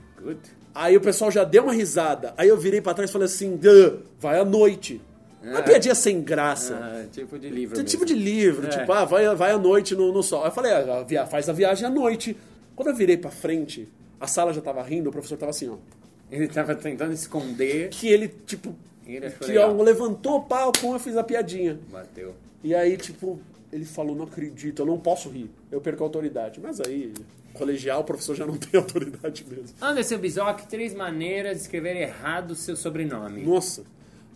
Aí 0.73 0.97
o 0.97 1.01
pessoal 1.01 1.31
já 1.31 1.43
deu 1.43 1.63
uma 1.63 1.73
risada. 1.73 2.33
Aí 2.37 2.47
eu 2.49 2.57
virei 2.57 2.81
pra 2.81 2.93
trás 2.93 3.09
e 3.09 3.13
falei 3.13 3.25
assim: 3.27 3.55
"Duh, 3.55 3.99
vai 4.19 4.39
à 4.39 4.45
noite. 4.45 5.01
Uma 5.43 5.61
piadinha 5.61 5.93
sem 5.93 6.21
graça. 6.21 6.73
Ah, 6.75 7.05
tipo 7.11 7.37
de 7.37 7.49
livro 7.49 7.75
Tem 7.75 7.83
mesmo. 7.83 7.97
tipo 7.99 8.03
de 8.05 8.15
livro, 8.15 8.65
É. 8.65 8.69
tipo, 8.69 8.91
ah, 8.91 9.05
vai, 9.05 9.33
vai 9.35 9.51
à 9.51 9.57
noite 9.59 9.93
no, 9.95 10.11
no 10.11 10.23
sol. 10.23 10.41
Aí 10.41 10.47
eu 10.47 10.51
falei, 10.51 10.71
ah, 10.73 11.25
faz 11.27 11.47
a 11.47 11.53
viagem 11.53 11.85
à 11.85 11.89
noite. 11.89 12.35
Quando 12.75 12.87
eu 12.89 12.95
virei 12.95 13.15
pra 13.15 13.29
frente, 13.29 13.87
a 14.19 14.25
sala 14.25 14.51
já 14.51 14.59
tava 14.59 14.81
rindo, 14.81 15.07
o 15.09 15.11
professor 15.11 15.37
tava 15.37 15.51
assim, 15.51 15.69
ó. 15.69 15.75
Ele 16.31 16.47
tava 16.47 16.73
tentando 16.73 17.13
esconder. 17.13 17.89
Que 17.89 18.07
ele, 18.07 18.27
tipo, 18.27 18.75
Ele 19.05 19.27
achou 19.27 19.47
que 19.47 19.55
ó, 19.55 19.71
levantou 19.83 20.37
o 20.37 20.41
pau, 20.43 20.71
eu 20.83 20.99
fiz 20.99 21.15
a 21.15 21.23
piadinha. 21.23 21.79
Bateu. 21.91 22.33
E 22.63 22.73
aí, 22.73 22.97
tipo, 22.97 23.39
ele 23.71 23.85
falou, 23.85 24.15
não 24.15 24.25
acredito, 24.25 24.81
eu 24.81 24.85
não 24.87 24.97
posso 24.97 25.29
rir, 25.29 25.47
eu 25.71 25.79
perco 25.79 26.03
a 26.03 26.07
autoridade. 26.07 26.59
Mas 26.59 26.81
aí, 26.81 27.13
colegial, 27.55 28.01
o 28.01 28.03
professor 28.03 28.35
já 28.35 28.45
não 28.45 28.55
tem 28.57 28.79
autoridade 28.79 29.45
mesmo. 29.49 29.75
Anderson 29.81 30.17
Bizoc, 30.17 30.61
três 30.67 30.93
maneiras 30.93 31.57
de 31.57 31.63
escrever 31.63 31.95
errado 31.97 32.51
o 32.51 32.55
seu 32.55 32.75
sobrenome. 32.75 33.43
Nossa, 33.43 33.83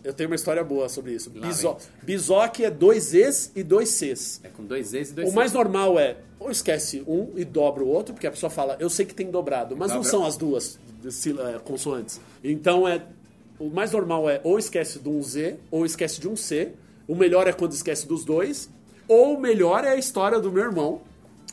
eu 0.03 0.13
tenho 0.13 0.29
uma 0.29 0.35
história 0.35 0.63
boa 0.63 0.87
sobre 0.89 1.13
isso. 1.13 1.31
Lá 1.35 1.47
Bizo... 1.47 1.77
Bizoc 2.01 2.59
é 2.63 2.69
dois 2.71 3.13
Es 3.13 3.51
e 3.55 3.63
dois 3.63 3.89
Cs. 3.89 4.41
É 4.43 4.47
com 4.49 4.63
dois 4.63 4.87
Z's 4.87 5.11
e 5.11 5.13
dois 5.13 5.27
O 5.27 5.31
C's. 5.31 5.35
mais 5.35 5.53
normal 5.53 5.99
é, 5.99 6.17
ou 6.39 6.49
esquece 6.49 7.03
um 7.05 7.33
e 7.35 7.43
dobra 7.43 7.83
o 7.83 7.87
outro, 7.87 8.13
porque 8.13 8.25
a 8.27 8.31
pessoa 8.31 8.49
fala, 8.49 8.77
eu 8.79 8.89
sei 8.89 9.05
que 9.05 9.13
tem 9.13 9.29
dobrado, 9.29 9.75
mas 9.75 9.89
não 9.89 9.97
Dobra. 9.97 10.09
são 10.11 10.25
as 10.25 10.37
duas 10.37 10.79
é, 11.05 11.59
consoantes. 11.59 12.19
Então 12.43 12.87
é. 12.87 13.03
O 13.59 13.69
mais 13.69 13.91
normal 13.91 14.29
é 14.29 14.39
ou 14.41 14.57
esquece 14.57 14.99
de 14.99 15.09
um 15.09 15.21
Z, 15.21 15.57
ou 15.69 15.85
esquece 15.85 16.21
de 16.21 16.29
um 16.29 16.35
C. 16.37 16.71
O 17.05 17.13
melhor 17.13 17.45
é 17.45 17.51
quando 17.51 17.73
esquece 17.73 18.07
dos 18.07 18.23
dois. 18.23 18.69
Ou 19.05 19.35
o 19.35 19.41
melhor 19.41 19.83
é 19.83 19.89
a 19.89 19.95
história 19.97 20.39
do 20.39 20.49
meu 20.49 20.63
irmão. 20.63 21.01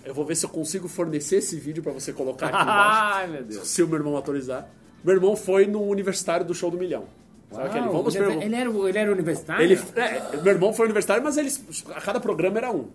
Eu 0.07 0.15
vou 0.15 0.25
ver 0.25 0.37
se 0.37 0.47
eu 0.47 0.51
consigo 0.51 0.87
fornecer 0.89 1.37
esse 1.37 1.57
vídeo 1.59 1.83
pra 1.83 1.93
você 1.93 2.13
colocar 2.13 2.47
aqui 2.47 2.57
embaixo. 2.63 3.01
Ai, 3.17 3.27
meu 3.27 3.43
Deus. 3.45 3.67
se 3.69 3.83
o 3.83 3.89
meu 3.89 3.99
irmão 3.99 4.15
autorizar. 4.17 4.69
Meu 5.05 5.15
irmão 5.15 5.37
foi 5.37 5.67
no 5.67 5.83
universitário 5.83 6.47
do 6.47 6.55
Show 6.55 6.71
do 6.71 6.79
Milhão. 6.79 7.05
Sabe 7.51 7.69
aquele? 7.69 7.89
Vamos 7.89 8.15
ele, 8.15 8.25
pergun- 8.25 8.43
ele, 8.43 8.55
era, 8.57 8.71
o- 8.71 8.89
ele 8.89 8.99
era 8.99 9.13
universitário? 9.13 9.63
ele, 9.65 9.75
é, 9.97 10.37
meu 10.43 10.53
irmão 10.53 10.73
foi 10.73 10.87
universitário, 10.87 11.23
mas 11.23 11.37
eles, 11.37 11.63
a 11.95 12.01
cada 12.01 12.19
programa 12.21 12.59
era 12.59 12.71
um. 12.73 12.87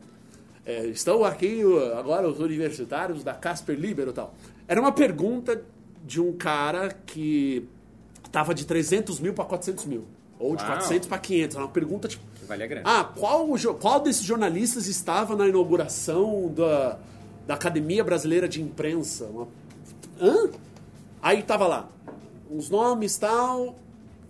É, 0.65 0.85
estão 0.87 1.23
aqui 1.23 1.61
agora 1.97 2.27
os 2.27 2.39
universitários 2.39 3.23
da 3.23 3.33
Casper 3.33 3.77
Libero 3.79 4.11
e 4.11 4.13
tal. 4.13 4.33
Era 4.67 4.79
uma 4.79 4.91
pergunta 4.91 5.61
de 6.05 6.21
um 6.21 6.33
cara 6.33 6.89
que 7.05 7.67
tava 8.31 8.53
de 8.53 8.65
300 8.65 9.19
mil 9.19 9.33
para 9.33 9.45
400 9.45 9.85
mil. 9.85 10.05
Ou 10.41 10.55
de 10.55 10.63
Uau. 10.63 10.71
400 10.73 11.07
para 11.07 11.17
500. 11.19 11.55
Era 11.55 11.65
uma 11.65 11.71
pergunta 11.71 12.07
tipo... 12.07 12.23
Que 12.39 12.45
vale 12.45 12.63
a 12.63 12.67
grana. 12.67 12.81
Ah, 12.89 13.03
qual, 13.03 13.47
qual 13.79 13.99
desses 13.99 14.23
jornalistas 14.23 14.87
estava 14.87 15.35
na 15.35 15.47
inauguração 15.47 16.51
da, 16.55 16.97
da 17.45 17.53
Academia 17.53 18.03
Brasileira 18.03 18.47
de 18.49 18.61
Imprensa? 18.61 19.25
Uma- 19.25 19.47
Hã? 20.19 20.49
Aí 21.21 21.43
tava 21.43 21.67
lá, 21.67 21.87
uns 22.49 22.69
nomes 22.69 23.15
tal, 23.17 23.75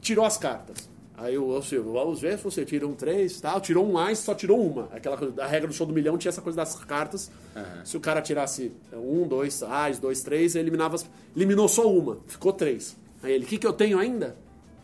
tirou 0.01 0.25
as 0.25 0.37
cartas. 0.37 0.89
Aí 1.17 1.37
o 1.37 1.47
o 1.49 1.61
Silvio, 1.61 1.93
vamos 1.93 2.19
ver 2.19 2.37
se 2.37 2.43
você 2.43 2.65
tira 2.65 2.87
um 2.87 2.93
três 2.93 3.39
tal, 3.39 3.61
tirou 3.61 3.87
um 3.87 3.91
mais, 3.93 4.17
só 4.19 4.33
tirou 4.33 4.59
uma. 4.59 4.89
Aquela 4.91 5.15
coisa, 5.15 5.41
a 5.43 5.45
regra 5.47 5.67
do 5.67 5.73
show 5.73 5.85
do 5.85 5.93
milhão 5.93 6.17
tinha 6.17 6.29
essa 6.29 6.41
coisa 6.41 6.55
das 6.57 6.75
cartas. 6.83 7.29
Aham. 7.55 7.85
Se 7.85 7.95
o 7.95 7.99
cara 7.99 8.21
tirasse 8.21 8.73
um, 8.91 9.27
dois, 9.27 9.61
ais, 9.63 9.99
dois, 9.99 10.21
três, 10.23 10.55
ele 10.55 10.63
eliminava, 10.63 10.97
eliminou 11.35 11.67
só 11.69 11.87
uma, 11.89 12.17
ficou 12.27 12.51
três. 12.51 12.97
Aí 13.21 13.33
ele, 13.33 13.45
o 13.45 13.47
que, 13.47 13.57
que 13.59 13.67
eu 13.67 13.73
tenho 13.73 13.99
ainda? 13.99 14.35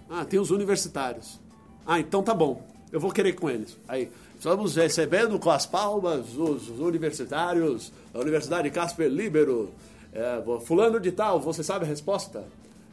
Ah, 0.10 0.26
tem 0.26 0.40
os 0.40 0.52
universitários. 0.52 1.40
Ah, 1.86 2.00
então 2.00 2.24
tá 2.24 2.34
bom. 2.34 2.66
Eu 2.92 3.00
vou 3.00 3.12
querer 3.12 3.34
com 3.34 3.50
eles. 3.50 3.78
Aí, 3.88 4.10
estamos 4.36 4.76
recebendo 4.76 5.38
com 5.40 5.50
as 5.50 5.66
palmas 5.66 6.36
os, 6.38 6.70
os 6.70 6.80
universitários 6.80 7.92
da 8.14 8.20
Universidade 8.20 8.70
Casper 8.70 9.10
Libero. 9.10 9.72
É, 10.14 10.42
fulano 10.62 11.00
de 11.00 11.12
tal, 11.12 11.40
você 11.40 11.64
sabe 11.64 11.86
a 11.86 11.88
resposta? 11.88 12.44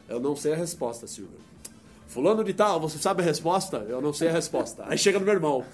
Eu 0.07 0.19
não 0.19 0.35
sei 0.35 0.53
a 0.53 0.55
resposta, 0.55 1.07
Silvio. 1.07 1.39
Fulano 2.07 2.43
de 2.43 2.53
tal, 2.53 2.79
você 2.79 2.97
sabe 2.97 3.21
a 3.21 3.25
resposta? 3.25 3.77
Eu 3.89 4.01
não 4.01 4.13
sei 4.13 4.27
a 4.27 4.31
resposta. 4.31 4.85
Aí 4.87 4.97
chega 4.97 5.17
no 5.17 5.25
meu 5.25 5.33
irmão. 5.33 5.65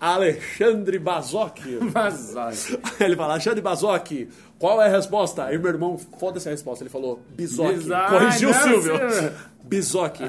Alexandre. 0.00 0.98
Bazocchi. 0.98 1.78
Aí 3.00 3.06
ele 3.06 3.16
fala, 3.16 3.32
Alexandre 3.34 3.60
Bazocchi, 3.60 4.28
qual 4.58 4.80
é 4.82 4.86
a 4.86 4.90
resposta? 4.90 5.44
Aí 5.44 5.58
meu 5.58 5.68
irmão, 5.70 5.98
foda-se 6.18 6.48
a 6.48 6.52
resposta. 6.52 6.82
Ele 6.84 6.90
falou, 6.90 7.20
Bizocchi. 7.36 7.74
Bizocchi. 7.74 8.10
Corrigiu 8.10 8.50
o 8.50 8.54
Silvio. 8.54 8.96
Silvio. 9.10 9.32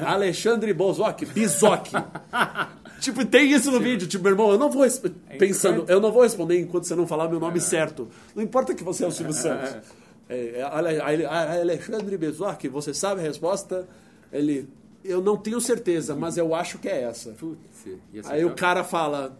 Alexandre 0.06 0.74
Bozocchi. 0.74 1.26
Bizocchi. 1.26 1.92
tipo, 3.00 3.26
tem 3.26 3.52
isso 3.52 3.72
no 3.72 3.80
vídeo. 3.80 4.08
Tipo, 4.08 4.24
meu 4.26 4.34
irmão, 4.34 4.52
eu 4.52 4.58
não 4.58 4.70
vou... 4.70 4.84
res- 4.84 5.02
Pensando, 5.38 5.86
eu 5.88 6.00
não 6.02 6.12
vou 6.12 6.24
responder 6.24 6.60
enquanto 6.60 6.84
você 6.86 6.96
não 6.96 7.08
falar 7.08 7.30
meu 7.30 7.40
nome 7.40 7.62
certo. 7.62 8.08
Não 8.36 8.44
importa 8.44 8.74
que 8.76 8.84
você 8.84 9.04
é 9.04 9.08
o 9.08 9.12
Silvio 9.12 9.34
Santos. 9.34 9.76
É, 10.28 10.60
é, 10.60 10.62
Ale- 10.64 11.00
Ale- 11.00 11.26
Alexandre 11.26 12.18
Bezocchi, 12.18 12.68
você 12.68 12.94
sabe 12.94 13.22
a 13.22 13.24
resposta? 13.24 13.88
Ele... 14.32 14.68
Eu 15.02 15.22
não 15.22 15.38
tenho 15.38 15.62
certeza, 15.62 16.14
mas 16.14 16.38
eu 16.38 16.54
acho 16.54 16.78
que 16.78 16.90
é 16.90 17.04
essa. 17.04 17.30
Putz, 17.32 17.60
Aí 18.26 18.44
o 18.44 18.54
cara 18.54 18.84
fala. 18.84 19.38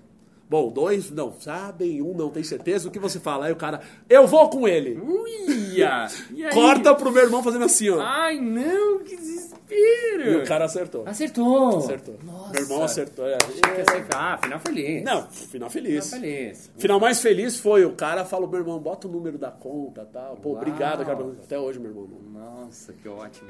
Bom, 0.50 0.72
dois 0.72 1.12
não 1.12 1.32
sabem, 1.40 2.02
um 2.02 2.12
não 2.16 2.32
tem 2.32 2.44
certeza. 2.44 2.88
O 2.88 2.92
que 2.92 2.98
você 2.98 3.20
fala? 3.20 3.46
Aí 3.46 3.52
o 3.52 3.56
cara, 3.56 3.82
eu 4.10 4.26
vou 4.26 4.50
com 4.50 4.68
ele. 4.68 5.00
Uia! 5.00 6.08
E? 6.34 6.50
Corta 6.54 6.96
pro 6.96 7.12
meu 7.12 7.24
irmão 7.24 7.44
fazendo 7.44 7.66
assim, 7.66 7.90
ó. 7.90 8.00
Ai, 8.02 8.40
não, 8.40 9.00
que 9.00 9.16
desespero! 9.16 10.32
E 10.32 10.36
o 10.38 10.46
cara 10.46 10.66
acertou. 10.66 11.04
Acertou! 11.06 11.78
Acertou. 11.78 12.16
Nossa! 12.24 12.52
Meu 12.52 12.62
irmão 12.64 12.84
acertou. 12.84 13.28
É. 13.28 13.38
Que 13.38 13.92
ser... 13.92 14.06
Ah, 14.14 14.38
final 14.42 14.60
feliz. 14.60 15.04
Não, 15.04 15.28
final 15.30 15.70
feliz. 15.70 16.10
Final 16.10 16.22
feliz. 16.22 16.72
Final 16.78 17.00
mais 17.00 17.22
feliz 17.22 17.60
foi 17.60 17.86
o 17.86 17.94
cara 17.94 18.26
falou, 18.26 18.50
meu 18.50 18.60
irmão, 18.60 18.80
bota 18.80 19.08
o 19.08 19.12
número 19.12 19.38
da 19.38 19.52
conta 19.52 20.08
tal. 20.12 20.36
Pô, 20.38 20.50
Uau. 20.50 20.58
obrigado, 20.58 21.06
cara. 21.06 21.20
Até 21.44 21.60
hoje, 21.60 21.80
meu 21.80 21.92
irmão. 21.92 22.08
Nossa, 22.34 22.94
que 22.94 23.08
ótimo. 23.08 23.50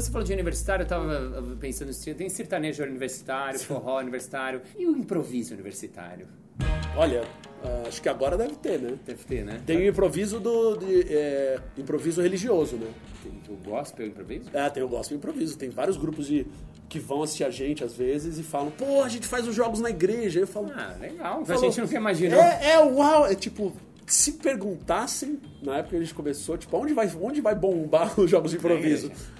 Você 0.00 0.12
falou 0.12 0.24
de 0.24 0.32
universitário, 0.32 0.84
eu 0.84 0.86
tava 0.86 1.56
pensando 1.58 1.88
nisso. 1.88 2.14
Tem 2.14 2.28
sertanejo 2.28 2.84
universitário, 2.84 3.58
forró 3.58 3.98
universitário 3.98 4.62
e 4.78 4.86
o 4.86 4.96
improviso 4.96 5.54
universitário. 5.54 6.28
Olha, 6.96 7.22
acho 7.86 8.00
que 8.00 8.08
agora 8.08 8.36
deve 8.36 8.54
ter, 8.54 8.78
né? 8.78 8.96
Deve 9.04 9.24
ter, 9.24 9.44
né? 9.44 9.60
Tem 9.66 9.76
o 9.78 9.86
improviso 9.88 10.38
do 10.38 10.76
de, 10.76 11.02
é, 11.12 11.60
improviso 11.76 12.22
religioso, 12.22 12.76
né? 12.76 12.88
Tem 13.22 13.54
o 13.54 13.56
gospel 13.56 14.06
improviso? 14.06 14.50
É, 14.52 14.70
tem 14.70 14.82
o 14.84 14.88
gospel 14.88 15.16
improviso. 15.16 15.58
Tem 15.58 15.68
vários 15.68 15.96
grupos 15.96 16.26
de 16.28 16.46
que 16.88 17.00
vão 17.00 17.24
assistir 17.24 17.44
a 17.44 17.50
gente 17.50 17.82
às 17.82 17.94
vezes 17.94 18.38
e 18.38 18.42
falam, 18.44 18.70
pô, 18.70 19.02
a 19.02 19.08
gente 19.08 19.26
faz 19.26 19.48
os 19.48 19.54
jogos 19.54 19.80
na 19.80 19.90
igreja. 19.90 20.40
Eu 20.40 20.46
falo, 20.46 20.70
Ah, 20.74 20.96
legal. 20.98 21.42
A 21.46 21.56
gente 21.56 21.80
nunca 21.80 21.96
imaginou. 21.96 22.40
É, 22.40 22.70
é 22.72 22.78
uau, 22.78 23.26
é 23.26 23.34
tipo, 23.34 23.72
se 24.06 24.32
perguntassem, 24.32 25.40
na 25.60 25.78
época 25.78 25.90
que 25.90 25.96
a 25.96 26.00
gente 26.00 26.14
começou, 26.14 26.56
tipo, 26.56 26.76
onde 26.76 26.94
vai, 26.94 27.10
onde 27.20 27.40
vai 27.40 27.54
bombar 27.54 28.14
os 28.18 28.30
jogos 28.30 28.52
de 28.52 28.58
improviso? 28.58 29.10
É 29.10 29.38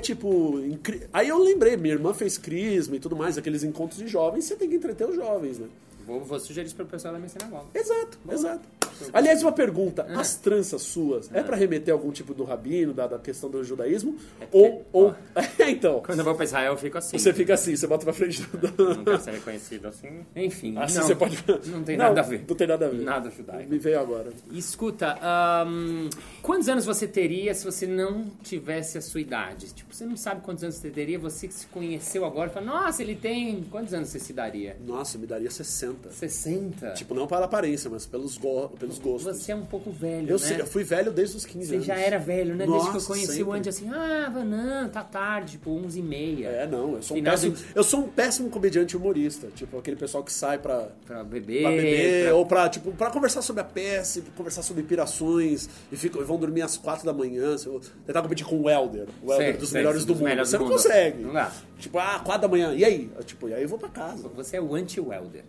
tipo, 0.00 0.58
incri- 0.60 1.02
aí 1.12 1.28
eu 1.28 1.38
lembrei, 1.38 1.76
minha 1.76 1.94
irmã 1.94 2.12
fez 2.14 2.36
crisma 2.38 2.96
e 2.96 3.00
tudo 3.00 3.16
mais, 3.16 3.36
aqueles 3.38 3.62
encontros 3.64 3.98
de 3.98 4.06
jovens, 4.06 4.44
você 4.44 4.54
tem 4.56 4.68
que 4.68 4.76
entreter 4.76 5.08
os 5.08 5.16
jovens, 5.16 5.58
né? 5.58 5.66
Vou, 6.06 6.20
vou 6.24 6.38
sugerir 6.40 6.66
isso 6.66 6.76
pro 6.76 6.86
pessoal 6.86 7.12
da 7.14 7.18
minha 7.18 7.28
sinagoga. 7.28 7.66
Exato, 7.74 8.18
exato. 8.30 8.68
Aliás, 9.12 9.42
uma 9.42 9.52
pergunta: 9.52 10.06
Ah. 10.08 10.20
as 10.20 10.36
tranças 10.36 10.82
suas 10.82 11.30
é 11.34 11.42
pra 11.42 11.56
remeter 11.56 11.92
a 11.92 11.96
algum 11.96 12.10
tipo 12.10 12.34
do 12.34 12.44
rabino, 12.44 12.92
da, 12.92 13.06
da 13.06 13.18
questão 13.18 13.50
do 13.50 13.62
judaísmo? 13.64 14.16
É 14.40 14.46
porque- 14.46 14.56
ou. 14.58 14.86
ou... 14.92 15.14
então, 15.68 16.02
Quando 16.04 16.18
eu 16.18 16.24
vou 16.24 16.34
pra 16.34 16.44
Israel, 16.44 16.72
eu 16.72 16.78
fico 16.78 16.98
assim. 16.98 17.18
você 17.18 17.32
fica 17.32 17.54
assim, 17.54 17.76
você 17.76 17.86
bota 17.86 18.04
pra 18.04 18.12
frente 18.12 18.42
do. 18.42 18.94
Não 18.96 19.04
quero 19.04 19.20
ser 19.20 19.32
reconhecido 19.32 19.86
assim. 19.88 20.20
Enfim. 20.36 20.76
Assim 20.78 20.98
não, 20.98 21.06
você 21.06 21.14
pode. 21.14 21.44
Não 21.66 21.82
tem 21.82 21.96
nada 21.96 22.20
a 22.20 22.24
ver. 22.24 22.44
Não 22.48 22.56
tem 22.56 22.66
nada 22.66 22.86
a 22.86 22.88
ver. 22.88 23.00
Nada 23.02 23.30
judaico. 23.30 23.70
Me 23.70 23.78
veio 23.78 24.00
agora. 24.00 24.30
Escuta, 24.52 25.16
ahn, 25.22 26.08
quantos 26.42 26.68
anos 26.68 26.84
você 26.84 27.06
teria 27.06 27.54
se 27.54 27.64
você 27.64 27.86
não 27.86 28.26
tivesse 28.42 28.98
a 28.98 29.00
sua 29.00 29.20
idade? 29.20 29.72
Tipo, 29.72 29.94
você 29.94 30.04
não 30.04 30.16
sabe 30.16 30.40
quantos 30.42 30.62
anos 30.64 30.76
você 30.76 30.90
teria, 30.90 31.18
você 31.18 31.46
que 31.48 31.54
se 31.54 31.66
conheceu 31.66 32.24
agora, 32.24 32.50
fala, 32.50 32.66
nossa, 32.66 33.02
ele 33.02 33.14
tem... 33.14 33.62
Quantos 33.70 33.92
anos 33.94 34.08
você 34.08 34.18
se 34.18 34.32
daria? 34.32 34.76
Nossa, 34.86 35.18
me 35.18 35.26
daria 35.26 35.50
60. 35.50 36.10
60? 36.10 36.90
Tipo, 36.92 37.14
não 37.14 37.26
pela 37.26 37.44
aparência, 37.44 37.88
mas 37.90 38.06
pelos, 38.06 38.36
go 38.38 38.68
pelos 38.80 38.98
gostos. 38.98 39.36
Você 39.36 39.52
é 39.52 39.54
um 39.54 39.64
pouco 39.64 39.90
velho, 39.92 40.28
eu, 40.28 40.32
né? 40.32 40.38
sei, 40.38 40.60
eu 40.60 40.66
fui 40.66 40.82
velho 40.82 41.12
desde 41.12 41.36
os 41.36 41.44
15 41.46 41.66
Você 41.68 41.74
anos. 41.74 41.86
já 41.86 41.94
era 41.96 42.18
velho, 42.18 42.56
né? 42.56 42.66
Desde 42.66 42.80
que 42.84 42.88
eu 42.88 42.94
Nossa, 42.94 43.06
conheci 43.06 43.26
sempre. 43.28 43.42
o 43.44 43.52
Andy, 43.52 43.68
assim, 43.68 43.88
ah, 43.90 44.30
não, 44.44 44.88
tá 44.88 45.04
tarde, 45.04 45.52
tipo, 45.52 45.70
11 45.70 46.00
e 46.00 46.02
meia. 46.02 46.48
É, 46.48 46.66
não, 46.66 46.96
eu 46.96 47.02
sou, 47.02 47.16
um 47.16 47.22
péssimo, 47.22 47.54
de- 47.54 47.64
eu 47.74 47.84
sou 47.84 48.00
um 48.00 48.08
péssimo 48.08 48.50
comediante 48.50 48.96
humorista. 48.96 49.48
Tipo, 49.54 49.78
aquele 49.78 49.96
pessoal 49.96 50.24
que 50.24 50.32
sai 50.32 50.58
pra, 50.58 50.88
Pra 51.06 51.22
beber, 51.22 51.62
pra 51.62 51.70
beber, 51.70 52.24
pra- 52.24 52.34
ou 52.34 52.46
pra, 52.46 52.68
tipo, 52.68 52.90
pra 52.92 53.10
conversar 53.10 53.42
sobre 53.42 53.60
a 53.60 53.64
peça, 53.64 54.22
conversar 54.36 54.62
sobre 54.62 54.82
pirações, 54.82 55.68
e, 55.92 55.96
ficam, 55.96 56.24
vão 56.24 56.38
dormir 56.38 56.62
às 56.62 56.76
4 56.76 57.04
da 57.04 57.12
manhã. 57.12 57.56
Se 57.58 57.66
eu 57.66 57.80
tentar 58.06 58.22
competir 58.22 58.46
com 58.46 58.60
o 58.60 58.70
Helder, 58.70 59.06
o 59.22 59.30
Helder 59.32 59.46
Sei, 59.50 59.56
dos 59.58 59.68
sei, 59.68 59.78
melhores 59.80 60.04
do 60.04 60.08
dos 60.08 60.16
mundo. 60.16 60.28
melhores 60.28 60.48
Você 60.50 60.56
do 60.56 60.60
não 60.64 60.70
mundo. 60.70 60.76
consegue. 60.82 61.22
Não 61.22 61.32
dá. 61.32 61.52
Tipo, 61.78 61.98
ah, 61.98 62.20
4 62.24 62.42
da 62.42 62.48
manhã, 62.48 62.74
e 62.74 62.84
aí? 62.84 63.10
Eu, 63.16 63.24
Tipo, 63.24 63.48
e 63.48 63.54
aí 63.54 63.62
eu 63.62 63.68
vou 63.68 63.78
pra 63.78 63.88
casa. 63.88 64.28
Você 64.34 64.56
é 64.56 64.60
o 64.60 64.74
anti-welder. 64.74 65.44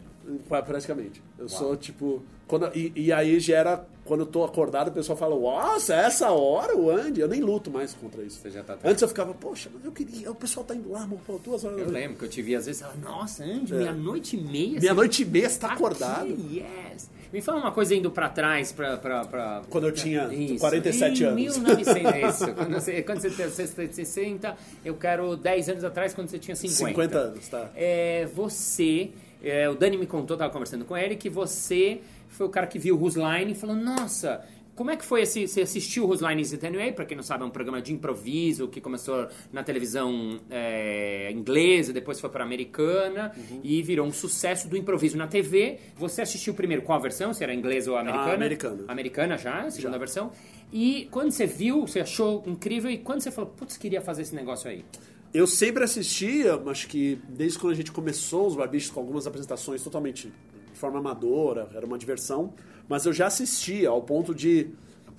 Pra- 0.47 0.61
Praticamente. 0.61 1.21
Eu 1.38 1.47
sou, 1.50 1.75
tipo. 1.77 2.21
Quando, 2.47 2.69
e, 2.75 2.91
e 2.95 3.11
aí 3.13 3.39
gera. 3.39 3.85
Quando 4.03 4.21
eu 4.21 4.25
tô 4.25 4.43
acordado, 4.43 4.89
o 4.89 4.91
pessoal 4.91 5.17
fala, 5.17 5.39
nossa, 5.39 5.93
é 5.93 6.00
essa 6.05 6.31
hora 6.31 6.75
o 6.75 6.89
Andy? 6.89 7.21
Eu 7.21 7.27
nem 7.27 7.39
luto 7.39 7.69
mais 7.71 7.93
contra 7.93 8.21
isso. 8.23 8.39
Você 8.41 8.50
já 8.50 8.61
tá- 8.63 8.77
Antes 8.83 9.01
eu 9.01 9.07
ficava, 9.07 9.33
poxa, 9.33 9.69
mas 9.73 9.85
eu 9.85 9.91
queria. 9.91 10.29
O 10.29 10.35
pessoal 10.35 10.65
tá 10.65 10.75
indo 10.75 10.91
lá, 10.91 11.01
mano, 11.01 11.21
pô, 11.25 11.38
duas 11.38 11.63
horas 11.63 11.79
Eu 11.79 11.89
lembro 11.89 12.17
que 12.17 12.25
eu 12.25 12.29
te 12.29 12.41
vi 12.41 12.55
às 12.55 12.65
vezes, 12.65 12.81
ela, 12.81 12.95
nossa, 13.01 13.43
Andy, 13.43 13.73
meia-noite 13.73 14.35
e 14.35 14.41
meia. 14.41 14.79
Meia-noite 14.81 15.21
e 15.21 15.25
meia, 15.25 15.47
você 15.50 15.59
tá 15.59 15.67
Aqui, 15.67 15.75
acordado. 15.75 16.27
yes. 16.27 17.09
Me 17.31 17.39
fala 17.41 17.59
uma 17.59 17.71
coisa 17.71 17.95
indo 17.95 18.11
pra 18.11 18.27
trás, 18.27 18.73
pra... 18.73 18.97
pra, 18.97 19.23
pra 19.23 19.61
Quando 19.69 19.88
eu 19.88 19.93
tinha 19.93 20.25
Isso. 20.33 20.57
47 20.59 21.23
em 21.23 21.25
anos. 21.27 21.57
1900, 21.57 22.35
isso. 22.35 22.53
Quando 22.53 22.73
você, 22.73 23.01
quando 23.03 23.19
você 23.21 23.67
tem 23.67 23.91
60, 23.93 24.57
eu 24.83 24.95
quero 24.95 25.38
10 25.38 25.69
anos 25.69 25.83
atrás, 25.85 26.13
quando 26.13 26.27
você 26.27 26.38
tinha 26.39 26.55
50. 26.55 26.89
50 26.89 27.17
anos, 27.17 27.47
tá. 27.47 27.69
É, 27.73 28.27
você, 28.35 29.11
é, 29.43 29.69
o 29.69 29.75
Dani 29.75 29.98
me 29.98 30.05
contou, 30.05 30.38
tava 30.38 30.51
conversando 30.51 30.86
com 30.86 30.98
ele, 30.98 31.15
que 31.15 31.29
você 31.29 32.01
foi 32.29 32.45
o 32.48 32.50
cara 32.50 32.67
que 32.67 32.79
viu 32.79 32.95
o 32.95 33.01
Whose 33.01 33.19
Line 33.19 33.51
e 33.51 33.55
falou, 33.55 33.75
nossa... 33.75 34.43
Como 34.74 34.89
é 34.89 34.95
que 34.95 35.05
foi 35.05 35.24
esse, 35.24 35.48
você 35.48 35.62
assistiu 35.62 36.10
o 36.10 36.13
Line 36.15 36.41
is 36.41 36.53
It 36.53 36.65
Anyway? 36.65 36.93
Pra 36.93 37.05
quem 37.05 37.15
não 37.15 37.24
sabe, 37.24 37.43
é 37.43 37.45
um 37.45 37.51
programa 37.51 37.81
de 37.81 37.93
improviso 37.93 38.69
que 38.69 38.79
começou 38.79 39.27
na 39.51 39.62
televisão 39.63 40.39
é, 40.50 41.29
inglesa, 41.31 41.91
depois 41.91 42.19
foi 42.19 42.29
pra 42.29 42.43
americana 42.43 43.31
Uhum. 43.38 43.60
e 43.63 43.81
virou 43.83 44.07
um 44.07 44.12
sucesso 44.13 44.69
do 44.69 44.77
improviso 44.77 45.17
na 45.17 45.27
TV. 45.27 45.77
Você 45.98 46.21
assistiu 46.21 46.53
primeiro 46.53 46.81
qual 46.83 47.00
versão? 47.01 47.33
Se 47.33 47.43
era 47.43 47.53
inglesa 47.53 47.91
ou 47.91 47.98
americana? 47.98 48.33
americana. 48.33 48.83
Americana 48.88 49.38
já, 49.38 49.63
a 49.63 49.69
segunda 49.71 50.00
versão. 50.00 50.31
E 50.71 51.07
quando 51.12 51.31
você 51.31 51.45
viu, 51.45 51.86
você 51.86 52.00
achou 52.00 52.41
incrível 52.48 52.89
e 52.89 52.98
quando 52.98 53.19
você 53.21 53.29
falou, 53.29 53.51
putz, 53.51 53.77
queria 53.77 54.01
fazer 54.01 54.21
esse 54.21 54.33
negócio 54.33 54.69
aí? 54.69 54.86
Eu 55.33 55.47
sempre 55.47 55.83
assistia, 55.83 56.55
acho 56.67 56.88
que 56.88 57.21
desde 57.29 57.57
quando 57.57 57.71
a 57.71 57.75
gente 57.75 57.91
começou 57.91 58.47
os 58.47 58.55
barbichos 58.55 58.91
com 58.91 59.00
algumas 59.00 59.25
apresentações 59.25 59.81
totalmente 59.81 60.31
de 60.73 60.77
forma 60.77 61.00
amadora, 61.00 61.69
era 61.73 61.85
uma 61.85 61.97
diversão, 61.97 62.53
mas 62.88 63.05
eu 63.05 63.13
já 63.13 63.27
assistia 63.27 63.89
ao 63.89 64.01
ponto 64.01 64.35
de. 64.35 64.69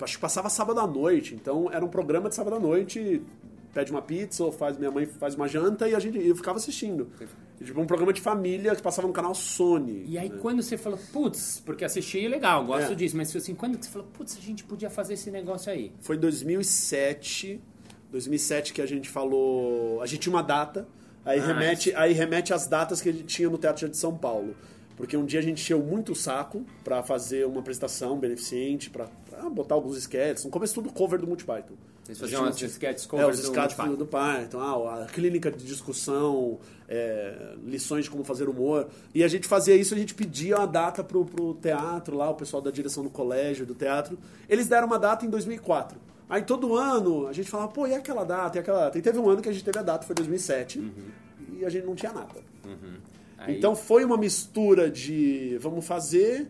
Acho 0.01 0.15
que 0.15 0.21
passava 0.21 0.49
sábado 0.49 0.79
à 0.81 0.87
noite, 0.87 1.33
então 1.33 1.71
era 1.71 1.83
um 1.83 1.87
programa 1.87 2.27
de 2.27 2.35
sábado 2.35 2.57
à 2.57 2.59
noite, 2.59 3.21
pede 3.73 3.89
uma 3.89 4.01
pizza 4.01 4.43
ou 4.43 4.51
faz 4.51 4.77
minha 4.77 4.91
mãe 4.91 5.05
faz 5.05 5.33
uma 5.33 5.47
janta 5.47 5.87
e 5.87 5.95
a 5.95 5.99
gente 5.99 6.17
eu 6.19 6.35
ficava 6.35 6.57
assistindo. 6.57 7.07
E, 7.59 7.63
tipo 7.63 7.79
um 7.79 7.85
programa 7.87 8.11
de 8.11 8.19
família 8.19 8.75
que 8.75 8.81
passava 8.81 9.07
no 9.07 9.13
canal 9.13 9.33
Sony. 9.33 10.03
E 10.07 10.17
aí 10.17 10.29
né? 10.29 10.37
quando 10.41 10.61
você 10.61 10.77
falou, 10.77 10.99
putz, 11.13 11.61
porque 11.65 11.85
assisti 11.85 12.27
legal, 12.27 12.65
gosto 12.65 12.91
É. 12.91 12.95
disso, 12.95 13.15
mas 13.15 13.33
assim, 13.35 13.55
quando 13.55 13.81
você 13.81 13.89
falou, 13.89 14.07
putz, 14.13 14.37
a 14.37 14.41
gente 14.41 14.63
podia 14.65 14.89
fazer 14.89 15.13
esse 15.13 15.31
negócio 15.31 15.71
aí? 15.71 15.91
Foi 16.01 16.17
em 16.17 16.19
2007, 16.19 17.61
2007 18.13 18.71
que 18.73 18.81
a 18.81 18.85
gente 18.85 19.09
falou, 19.09 20.01
a 20.01 20.05
gente 20.05 20.21
tinha 20.21 20.33
uma 20.33 20.43
data, 20.43 20.87
aí 21.25 21.39
Ah, 21.39 21.45
remete, 21.47 21.93
aí 21.95 22.13
remete 22.13 22.53
às 22.53 22.67
datas 22.67 23.01
que 23.01 23.09
a 23.09 23.11
gente 23.11 23.25
tinha 23.25 23.49
no 23.49 23.57
Teatro 23.57 23.89
de 23.89 23.97
São 23.97 24.15
Paulo. 24.15 24.55
Porque 24.95 25.17
um 25.17 25.25
dia 25.25 25.39
a 25.39 25.43
gente 25.43 25.59
encheu 25.59 25.79
muito 25.81 26.11
o 26.11 26.15
saco 26.15 26.63
pra 26.83 27.01
fazer 27.01 27.47
uma 27.47 27.59
apresentação 27.61 28.17
beneficente, 28.19 28.91
pra, 28.91 29.07
pra 29.27 29.49
botar 29.49 29.73
alguns 29.73 29.97
sketches. 29.97 30.45
No 30.45 30.51
começo 30.51 30.75
tudo 30.75 30.91
cover 30.93 31.19
do 31.19 31.25
Multi 31.25 31.43
Python. 31.43 31.73
Vocês 32.03 32.17
A 32.19 32.21
faziam 32.21 32.41
gente 32.41 32.49
umas 32.51 32.61
não- 32.61 32.67
sketches 32.67 33.07
É, 33.11 33.25
os 33.25 33.41
do 33.41 33.51
do, 33.87 33.97
do 33.97 34.05
Python, 34.05 34.59
ah, 34.59 35.03
a 35.03 35.05
clínica 35.07 35.49
de 35.49 35.65
discussão, 35.65 36.59
é, 36.87 37.55
lições 37.65 38.03
de 38.05 38.11
como 38.11 38.23
fazer 38.23 38.47
humor. 38.47 38.87
E 39.15 39.23
a 39.23 39.27
gente 39.27 39.47
fazia 39.47 39.75
isso, 39.75 39.95
a 39.95 39.97
gente 39.97 40.13
pedia 40.13 40.57
uma 40.57 40.67
data 40.67 41.03
pro, 41.03 41.25
pro 41.25 41.55
teatro 41.55 42.15
lá, 42.15 42.29
o 42.29 42.35
pessoal 42.35 42.61
da 42.61 42.69
direção 42.69 43.03
do 43.03 43.09
colégio, 43.09 43.65
do 43.65 43.73
teatro. 43.73 44.19
Eles 44.47 44.67
deram 44.67 44.85
uma 44.85 44.99
data 44.99 45.25
em 45.25 45.29
2004. 45.29 45.97
Aí 46.29 46.41
todo 46.41 46.75
ano 46.75 47.27
a 47.27 47.33
gente 47.33 47.49
falava, 47.49 47.71
pô, 47.71 47.85
e 47.85 47.93
aquela 47.93 48.23
data, 48.23 48.57
e 48.57 48.61
aquela 48.61 48.79
data? 48.85 48.97
E 48.97 49.01
teve 49.01 49.19
um 49.19 49.29
ano 49.29 49.41
que 49.41 49.49
a 49.49 49.51
gente 49.51 49.63
teve 49.63 49.77
a 49.77 49.83
data, 49.83 50.05
foi 50.05 50.15
2007, 50.15 50.79
e 51.59 51.65
a 51.65 51.69
gente 51.69 51.85
não 51.85 51.95
tinha 51.95 52.11
nada. 52.13 52.35
Aí- 53.37 53.57
Então 53.57 53.75
foi 53.75 54.03
uma 54.05 54.17
mistura 54.17 54.89
de 54.89 55.57
vamos 55.59 55.85
fazer. 55.85 56.49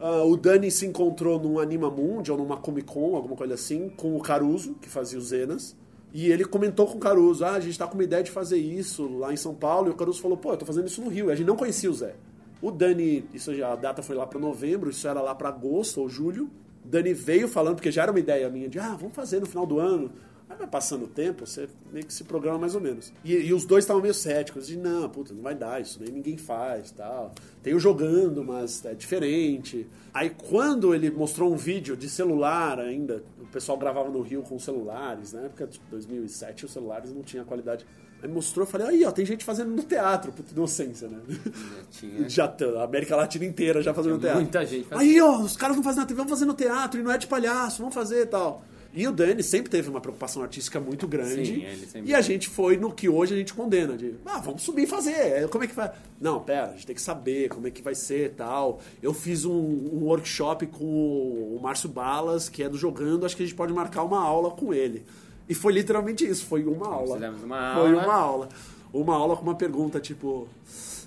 ah, 0.00 0.22
o 0.22 0.36
Dani 0.36 0.70
se 0.70 0.86
encontrou 0.86 1.40
num 1.40 1.58
Anima 1.58 1.90
Mundi 1.90 2.30
ou 2.30 2.38
numa 2.38 2.56
Comic 2.56 2.86
Con, 2.86 3.16
alguma 3.16 3.34
coisa 3.34 3.54
assim, 3.54 3.88
com 3.96 4.16
o 4.16 4.20
Caruso, 4.20 4.74
que 4.80 4.88
fazia 4.88 5.18
os 5.18 5.26
Zenas. 5.30 5.74
E 6.14 6.30
ele 6.30 6.44
comentou 6.44 6.86
com 6.86 6.96
o 6.96 7.00
Caruso: 7.00 7.44
ah, 7.44 7.54
a 7.54 7.60
gente 7.60 7.76
tá 7.76 7.86
com 7.86 7.94
uma 7.94 8.04
ideia 8.04 8.22
de 8.22 8.30
fazer 8.30 8.56
isso 8.58 9.08
lá 9.18 9.32
em 9.32 9.36
São 9.36 9.52
Paulo. 9.54 9.88
E 9.88 9.90
o 9.90 9.94
Caruso 9.94 10.20
falou: 10.22 10.36
pô, 10.36 10.52
eu 10.52 10.56
tô 10.56 10.64
fazendo 10.64 10.86
isso 10.86 11.02
no 11.02 11.10
Rio. 11.10 11.28
E 11.28 11.32
a 11.32 11.34
gente 11.34 11.46
não 11.48 11.56
conhecia 11.56 11.90
o 11.90 11.94
Zé. 11.94 12.14
O 12.62 12.70
Dani, 12.70 13.24
isso 13.34 13.52
já, 13.54 13.72
a 13.72 13.76
data 13.76 14.00
foi 14.02 14.14
lá 14.16 14.24
para 14.26 14.38
novembro, 14.38 14.88
isso 14.90 15.06
era 15.08 15.20
lá 15.20 15.34
para 15.34 15.48
agosto 15.48 16.00
ou 16.00 16.08
julho. 16.08 16.48
Dani 16.84 17.12
veio 17.12 17.48
falando, 17.48 17.76
porque 17.76 17.90
já 17.90 18.02
era 18.02 18.10
uma 18.10 18.20
ideia 18.20 18.48
minha 18.48 18.68
de, 18.68 18.78
ah, 18.78 18.96
vamos 18.98 19.14
fazer 19.14 19.40
no 19.40 19.46
final 19.46 19.66
do 19.66 19.78
ano. 19.78 20.10
Aí 20.48 20.56
vai 20.56 20.66
passando 20.66 21.04
o 21.04 21.08
tempo, 21.08 21.46
você 21.46 21.68
meio 21.92 22.06
que 22.06 22.12
se 22.12 22.24
programa 22.24 22.58
mais 22.58 22.74
ou 22.74 22.80
menos. 22.80 23.12
E, 23.22 23.34
e 23.34 23.52
os 23.52 23.66
dois 23.66 23.84
estavam 23.84 24.00
meio 24.00 24.14
céticos, 24.14 24.66
de 24.66 24.78
não, 24.78 25.08
puta, 25.08 25.34
não 25.34 25.42
vai 25.42 25.54
dar, 25.54 25.80
isso 25.80 26.02
nem 26.02 26.10
ninguém 26.10 26.38
faz 26.38 26.90
tal. 26.90 27.34
Tem 27.62 27.74
o 27.74 27.78
jogando, 27.78 28.42
mas 28.42 28.82
é 28.86 28.94
diferente. 28.94 29.86
Aí 30.12 30.30
quando 30.30 30.94
ele 30.94 31.10
mostrou 31.10 31.52
um 31.52 31.56
vídeo 31.56 31.94
de 31.94 32.08
celular 32.08 32.78
ainda, 32.78 33.22
o 33.38 33.46
pessoal 33.46 33.76
gravava 33.76 34.08
no 34.08 34.22
Rio 34.22 34.42
com 34.42 34.58
celulares, 34.58 35.34
na 35.34 35.42
época 35.42 35.66
de 35.66 35.78
2007 35.90 36.64
os 36.64 36.72
celulares 36.72 37.12
não 37.12 37.22
tinham 37.22 37.44
qualidade. 37.44 37.84
Aí 38.22 38.28
mostrou, 38.28 38.66
eu 38.66 38.70
falei, 38.70 38.88
aí 38.88 39.04
ó, 39.04 39.12
tem 39.12 39.24
gente 39.24 39.44
fazendo 39.44 39.70
no 39.70 39.82
teatro, 39.82 40.32
puta 40.32 40.52
inocência, 40.52 41.08
né? 41.08 41.18
Tinha. 41.90 42.26
Já, 42.28 42.52
a 42.76 42.82
América 42.84 43.14
Latina 43.14 43.44
inteira 43.44 43.80
já 43.80 43.94
fazendo 43.94 44.14
no 44.14 44.20
teatro. 44.20 44.40
muita 44.40 44.66
gente 44.66 44.88
fazendo. 44.88 45.08
Aí 45.08 45.20
ó, 45.20 45.40
os 45.40 45.56
caras 45.56 45.76
não 45.76 45.84
fazem 45.84 46.00
na 46.00 46.06
TV, 46.06 46.16
vamos 46.16 46.30
fazer 46.30 46.44
no 46.44 46.54
teatro, 46.54 47.00
e 47.00 47.02
não 47.02 47.12
é 47.12 47.18
de 47.18 47.26
palhaço, 47.26 47.78
vamos 47.78 47.94
fazer 47.94 48.22
e 48.22 48.26
tal. 48.26 48.64
E 48.92 49.06
o 49.06 49.12
Dani 49.12 49.42
sempre 49.42 49.70
teve 49.70 49.88
uma 49.88 50.00
preocupação 50.00 50.42
artística 50.42 50.80
muito 50.80 51.06
grande. 51.06 51.46
Sim, 51.46 51.62
ele 51.62 51.86
sempre 51.86 52.10
e 52.10 52.14
a 52.14 52.20
gente 52.20 52.48
foi 52.48 52.76
no 52.76 52.90
que 52.90 53.08
hoje 53.08 53.34
a 53.34 53.36
gente 53.36 53.52
condena. 53.52 53.96
De, 53.96 54.14
ah, 54.24 54.40
vamos 54.40 54.62
subir 54.62 54.84
e 54.84 54.86
fazer. 54.86 55.46
Como 55.50 55.62
é 55.62 55.66
que 55.66 55.74
vai? 55.74 55.92
Não, 56.20 56.40
pera, 56.40 56.68
a 56.68 56.72
gente 56.72 56.86
tem 56.86 56.96
que 56.96 57.02
saber 57.02 57.48
como 57.48 57.66
é 57.66 57.70
que 57.70 57.82
vai 57.82 57.94
ser 57.94 58.26
e 58.26 58.30
tal. 58.30 58.80
Eu 59.02 59.12
fiz 59.12 59.44
um, 59.44 59.52
um 59.52 60.04
workshop 60.04 60.66
com 60.66 60.84
o 60.84 61.60
Márcio 61.62 61.88
Balas, 61.88 62.48
que 62.48 62.62
é 62.62 62.68
do 62.68 62.78
Jogando, 62.78 63.26
acho 63.26 63.36
que 63.36 63.42
a 63.42 63.46
gente 63.46 63.54
pode 63.54 63.72
marcar 63.72 64.02
uma 64.02 64.20
aula 64.20 64.50
com 64.50 64.72
ele. 64.72 65.04
E 65.48 65.54
foi 65.54 65.72
literalmente 65.72 66.26
isso, 66.26 66.44
foi 66.44 66.64
uma 66.64 66.86
aula. 66.88 67.14
fizemos 67.14 67.42
uma 67.42 67.74
Foi 67.74 67.88
aula. 67.90 68.04
uma 68.04 68.14
aula. 68.14 68.48
Uma 68.92 69.14
aula 69.16 69.36
com 69.36 69.42
uma 69.42 69.54
pergunta, 69.54 70.00
tipo, 70.00 70.28
o 70.46 70.48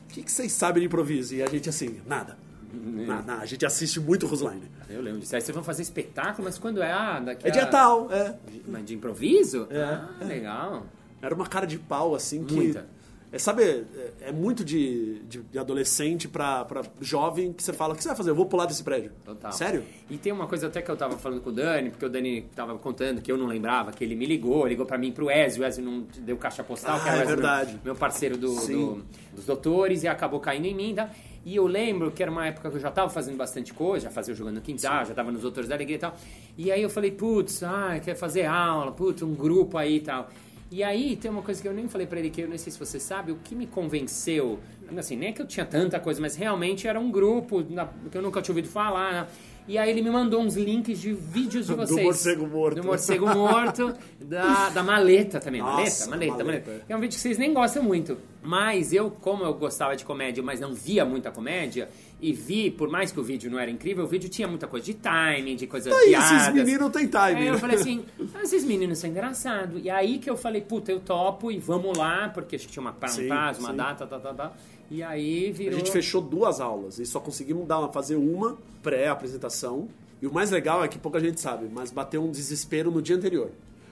que, 0.09 0.23
que 0.23 0.31
vocês 0.31 0.51
sabem 0.51 0.81
de 0.81 0.87
improviso? 0.87 1.35
E 1.35 1.41
a 1.43 1.47
gente 1.49 1.69
assim, 1.69 1.99
nada. 2.05 2.37
Nada. 2.73 3.33
A 3.35 3.45
gente 3.45 3.65
assiste 3.65 3.99
muito 3.99 4.25
Rusline. 4.27 4.63
Eu 4.89 5.01
lembro 5.01 5.19
disso. 5.19 5.35
Aí 5.35 5.41
vocês 5.41 5.53
vão 5.53 5.63
fazer 5.63 5.81
espetáculo, 5.81 6.45
mas 6.45 6.57
quando 6.57 6.81
é? 6.81 6.91
Ah, 6.91 7.19
daqui 7.19 7.45
É 7.45 7.49
a... 7.49 7.53
dia 7.53 7.65
tal, 7.65 8.09
é. 8.11 8.35
Mas 8.67 8.85
de 8.85 8.95
improviso? 8.95 9.67
É. 9.69 9.83
Ah, 9.83 10.09
legal. 10.21 10.85
Era 11.21 11.35
uma 11.35 11.45
cara 11.47 11.67
de 11.67 11.77
pau, 11.77 12.15
assim, 12.15 12.43
que. 12.45 12.55
Muita. 12.55 12.85
É, 13.33 13.39
sabe, 13.39 13.63
é, 13.63 13.85
é 14.23 14.31
muito 14.33 14.63
de, 14.65 15.19
de, 15.23 15.41
de 15.41 15.57
adolescente 15.57 16.27
pra, 16.27 16.65
pra 16.65 16.81
jovem 16.99 17.53
que 17.53 17.63
você 17.63 17.71
fala: 17.71 17.93
o 17.93 17.95
que 17.95 18.03
você 18.03 18.09
vai 18.09 18.17
fazer? 18.17 18.29
Eu 18.31 18.35
vou 18.35 18.45
pular 18.45 18.65
desse 18.65 18.83
prédio. 18.83 19.11
Total. 19.23 19.51
Sério? 19.53 19.83
E 20.09 20.17
tem 20.17 20.33
uma 20.33 20.47
coisa 20.47 20.67
até 20.67 20.81
que 20.81 20.91
eu 20.91 20.97
tava 20.97 21.17
falando 21.17 21.39
com 21.41 21.49
o 21.49 21.53
Dani, 21.53 21.91
porque 21.91 22.05
o 22.05 22.09
Dani 22.09 22.41
tava 22.53 22.77
contando 22.77 23.21
que 23.21 23.31
eu 23.31 23.37
não 23.37 23.47
lembrava, 23.47 23.91
que 23.93 24.03
ele 24.03 24.15
me 24.15 24.25
ligou, 24.25 24.67
ligou 24.67 24.85
pra 24.85 24.97
mim 24.97 25.13
pro 25.13 25.31
Ezio, 25.31 25.63
o 25.63 25.65
Ezio 25.65 25.83
não 25.83 26.05
deu 26.19 26.35
caixa 26.35 26.61
postal, 26.63 26.99
que 26.99 27.07
Ah, 27.07 27.13
era 27.13 27.19
o 27.19 27.23
é 27.23 27.25
verdade. 27.25 27.71
Meu, 27.75 27.81
meu 27.85 27.95
parceiro 27.95 28.37
do, 28.37 28.49
Sim. 28.49 28.73
do- 28.73 29.05
dos 29.37 29.45
doutores, 29.45 30.03
e 30.03 30.09
acabou 30.09 30.41
caindo 30.41 30.65
em 30.65 30.75
mim, 30.75 30.93
tá? 30.93 31.09
E 31.45 31.55
eu 31.55 31.65
lembro 31.65 32.11
que 32.11 32.21
era 32.21 32.31
uma 32.31 32.45
época 32.45 32.69
que 32.69 32.75
eu 32.75 32.81
já 32.81 32.91
tava 32.91 33.09
fazendo 33.09 33.37
bastante 33.37 33.73
coisa, 33.73 34.03
já 34.07 34.11
fazia 34.11 34.35
Jogando 34.35 34.55
no 34.55 34.61
Quintal, 34.61 35.05
já 35.05 35.13
tava 35.13 35.31
nos 35.31 35.41
Doutores 35.41 35.69
da 35.69 35.75
Alegria 35.75 35.95
e 35.95 35.99
tal. 35.99 36.15
E 36.57 36.69
aí 36.71 36.81
eu 36.83 36.89
falei, 36.89 37.11
putz, 37.11 37.63
ah, 37.63 37.99
quer 38.03 38.13
fazer 38.13 38.45
aula, 38.45 38.91
putz, 38.91 39.21
um 39.23 39.33
grupo 39.33 39.77
aí 39.77 39.95
e 39.95 40.01
tal. 40.01 40.29
E 40.71 40.83
aí 40.83 41.17
tem 41.17 41.29
uma 41.29 41.41
coisa 41.41 41.61
que 41.61 41.67
eu 41.67 41.73
nem 41.73 41.89
falei 41.89 42.07
pra 42.07 42.17
ele, 42.17 42.29
que 42.29 42.39
eu 42.39 42.47
não 42.47 42.57
sei 42.57 42.71
se 42.71 42.79
você 42.79 42.97
sabe, 42.97 43.33
o 43.33 43.35
que 43.35 43.53
me 43.53 43.67
convenceu, 43.67 44.57
assim, 44.97 45.17
nem 45.17 45.29
é 45.29 45.31
que 45.33 45.41
eu 45.41 45.45
tinha 45.45 45.65
tanta 45.65 45.99
coisa, 45.99 46.21
mas 46.21 46.37
realmente 46.37 46.87
era 46.87 46.97
um 46.97 47.11
grupo 47.11 47.61
que 48.09 48.17
eu 48.17 48.21
nunca 48.21 48.41
tinha 48.41 48.53
ouvido 48.53 48.69
falar, 48.69 49.11
né? 49.11 49.27
E 49.71 49.77
aí 49.77 49.89
ele 49.89 50.01
me 50.01 50.09
mandou 50.09 50.41
uns 50.41 50.57
links 50.57 50.99
de 50.99 51.13
vídeos 51.13 51.65
de 51.65 51.71
Do 51.73 51.77
vocês. 51.77 52.03
morcego 52.03 52.45
morto. 52.45 52.81
Do 52.81 52.85
morcego 52.85 53.25
morto, 53.33 53.95
da, 54.19 54.67
da 54.67 54.83
maleta 54.83 55.39
também. 55.39 55.61
Nossa, 55.61 56.09
maleta, 56.09 56.33
maleta, 56.33 56.43
maleta, 56.43 56.71
maleta. 56.71 56.85
É 56.89 56.93
um 56.97 56.99
vídeo 56.99 57.15
que 57.15 57.21
vocês 57.21 57.37
nem 57.37 57.53
gostam 57.53 57.81
muito. 57.81 58.17
Mas 58.43 58.91
eu, 58.91 59.09
como 59.09 59.45
eu 59.45 59.53
gostava 59.53 59.95
de 59.95 60.03
comédia, 60.03 60.43
mas 60.43 60.59
não 60.59 60.73
via 60.73 61.05
muita 61.05 61.31
comédia, 61.31 61.87
e 62.19 62.33
vi, 62.33 62.69
por 62.69 62.89
mais 62.89 63.13
que 63.13 63.19
o 63.21 63.23
vídeo 63.23 63.49
não 63.49 63.57
era 63.57 63.71
incrível, 63.71 64.03
o 64.03 64.07
vídeo 64.07 64.29
tinha 64.29 64.45
muita 64.45 64.67
coisa 64.67 64.85
de 64.85 64.93
timing, 64.95 65.55
de 65.55 65.67
coisas 65.67 65.93
Aí, 65.93 66.09
piadas. 66.09 66.31
esses 66.31 66.53
meninos 66.53 66.91
têm 66.91 67.07
time. 67.07 67.35
Aí 67.41 67.47
eu 67.47 67.57
falei 67.57 67.77
assim, 67.77 68.03
ah, 68.35 68.41
esses 68.43 68.65
meninos 68.65 68.97
são 68.97 69.09
engraçados. 69.09 69.81
E 69.81 69.89
aí 69.89 70.19
que 70.19 70.29
eu 70.29 70.35
falei, 70.35 70.59
puta, 70.59 70.91
eu 70.91 70.99
topo 70.99 71.49
e 71.49 71.57
vamos 71.57 71.97
lá, 71.97 72.27
porque 72.27 72.57
acho 72.57 72.65
que 72.67 72.73
tinha 72.73 72.81
uma, 72.81 72.91
um 72.91 73.27
prazo, 73.27 73.61
uma 73.61 73.69
sim. 73.69 73.75
data, 73.77 74.05
tá, 74.05 74.19
tá, 74.19 74.33
tá. 74.33 74.51
E 74.91 75.01
aí 75.01 75.49
A 75.49 75.53
virou... 75.53 75.79
gente 75.79 75.89
fechou 75.89 76.21
duas 76.21 76.59
aulas 76.59 76.99
e 76.99 77.05
só 77.05 77.17
conseguimos 77.21 77.65
dar, 77.65 77.87
fazer 77.93 78.17
uma 78.17 78.57
pré-apresentação. 78.83 79.87
E 80.21 80.27
o 80.27 80.33
mais 80.33 80.51
legal 80.51 80.83
é 80.83 80.87
que 80.89 80.99
pouca 80.99 81.17
gente 81.21 81.39
sabe, 81.39 81.69
mas 81.73 81.91
bateu 81.91 82.21
um 82.21 82.29
desespero 82.29 82.91
no 82.91 83.01
dia 83.01 83.15
anterior. 83.15 83.51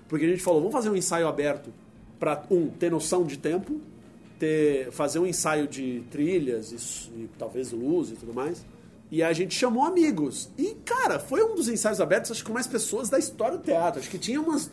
Porque 0.10 0.26
a 0.26 0.28
gente 0.28 0.44
falou, 0.44 0.60
vamos 0.60 0.74
fazer 0.74 0.90
um 0.90 0.96
ensaio 0.98 1.26
aberto 1.26 1.72
para 2.20 2.44
um, 2.52 2.68
ter 2.68 2.92
noção 2.92 3.24
de 3.24 3.38
tempo, 3.38 3.80
ter, 4.38 4.92
fazer 4.92 5.20
um 5.20 5.26
ensaio 5.26 5.70
de 5.70 6.04
trilhas 6.12 6.74
e, 6.74 7.22
e 7.22 7.30
talvez 7.40 7.72
luz 7.72 8.12
e 8.12 8.16
tudo 8.16 8.34
mais. 8.34 8.66
E 9.10 9.24
a 9.24 9.32
gente 9.32 9.56
chamou 9.56 9.86
amigos. 9.86 10.50
E, 10.58 10.76
cara, 10.84 11.18
foi 11.18 11.42
um 11.44 11.56
dos 11.56 11.70
ensaios 11.70 12.02
abertos, 12.02 12.30
acho 12.32 12.42
que 12.42 12.48
com 12.48 12.54
mais 12.54 12.68
pessoas 12.68 13.10
da 13.10 13.18
história 13.18 13.58
do 13.58 13.64
teatro. 13.64 14.02
Acho 14.02 14.10
que 14.10 14.20
tinha 14.20 14.40
umas 14.42 14.70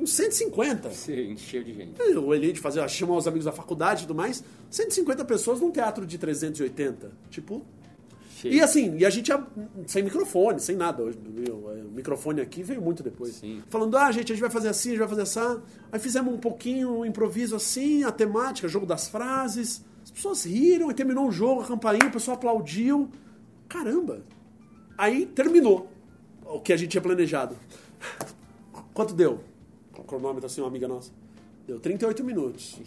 uns 0.00 0.12
150. 0.12 0.90
Sim, 0.90 1.32
encheu 1.32 1.62
de 1.62 1.74
gente. 1.74 2.00
O 2.16 2.34
Elite 2.34 2.60
fazia, 2.60 2.86
chamar 2.88 3.16
os 3.16 3.26
amigos 3.26 3.44
da 3.44 3.52
faculdade 3.52 4.04
e 4.04 4.06
tudo 4.06 4.16
mais. 4.16 4.42
150 4.70 5.24
pessoas 5.24 5.60
num 5.60 5.70
teatro 5.70 6.06
de 6.06 6.18
380. 6.18 7.10
Tipo. 7.30 7.62
Cheio. 8.36 8.54
E 8.54 8.60
assim, 8.60 8.96
e 8.98 9.04
a 9.04 9.10
gente 9.10 9.32
sem 9.86 10.02
microfone, 10.02 10.60
sem 10.60 10.76
nada. 10.76 11.02
Meu, 11.02 11.56
O 11.56 11.92
microfone 11.92 12.40
aqui 12.40 12.62
veio 12.62 12.80
muito 12.80 13.02
depois. 13.02 13.34
Sim. 13.34 13.62
Falando, 13.68 13.96
ah, 13.96 14.12
gente, 14.12 14.32
a 14.32 14.34
gente 14.34 14.40
vai 14.42 14.50
fazer 14.50 14.68
assim, 14.68 14.90
a 14.90 14.92
gente 14.92 15.00
vai 15.00 15.08
fazer 15.08 15.22
assim. 15.22 15.60
Aí 15.90 15.98
fizemos 15.98 16.32
um 16.32 16.38
pouquinho, 16.38 17.00
um 17.00 17.04
improviso 17.04 17.56
assim, 17.56 18.04
a 18.04 18.12
temática, 18.12 18.68
jogo 18.68 18.86
das 18.86 19.08
frases. 19.08 19.84
As 20.04 20.10
pessoas 20.10 20.44
riram 20.44 20.90
e 20.90 20.94
terminou 20.94 21.26
o 21.26 21.32
jogo, 21.32 21.62
a 21.62 21.66
campainha, 21.66 22.06
o 22.06 22.12
pessoal 22.12 22.36
aplaudiu. 22.36 23.10
Caramba! 23.68 24.22
Aí 24.96 25.26
terminou 25.26 25.90
o 26.44 26.60
que 26.60 26.72
a 26.72 26.76
gente 26.76 26.90
tinha 26.90 27.02
planejado. 27.02 27.56
Quanto 28.94 29.14
deu? 29.14 29.40
O 29.98 30.04
cronômetro 30.04 30.46
assim, 30.46 30.60
uma 30.60 30.68
amiga 30.68 30.88
nossa. 30.88 31.10
Deu 31.66 31.78
38 31.78 32.24
minutos. 32.24 32.78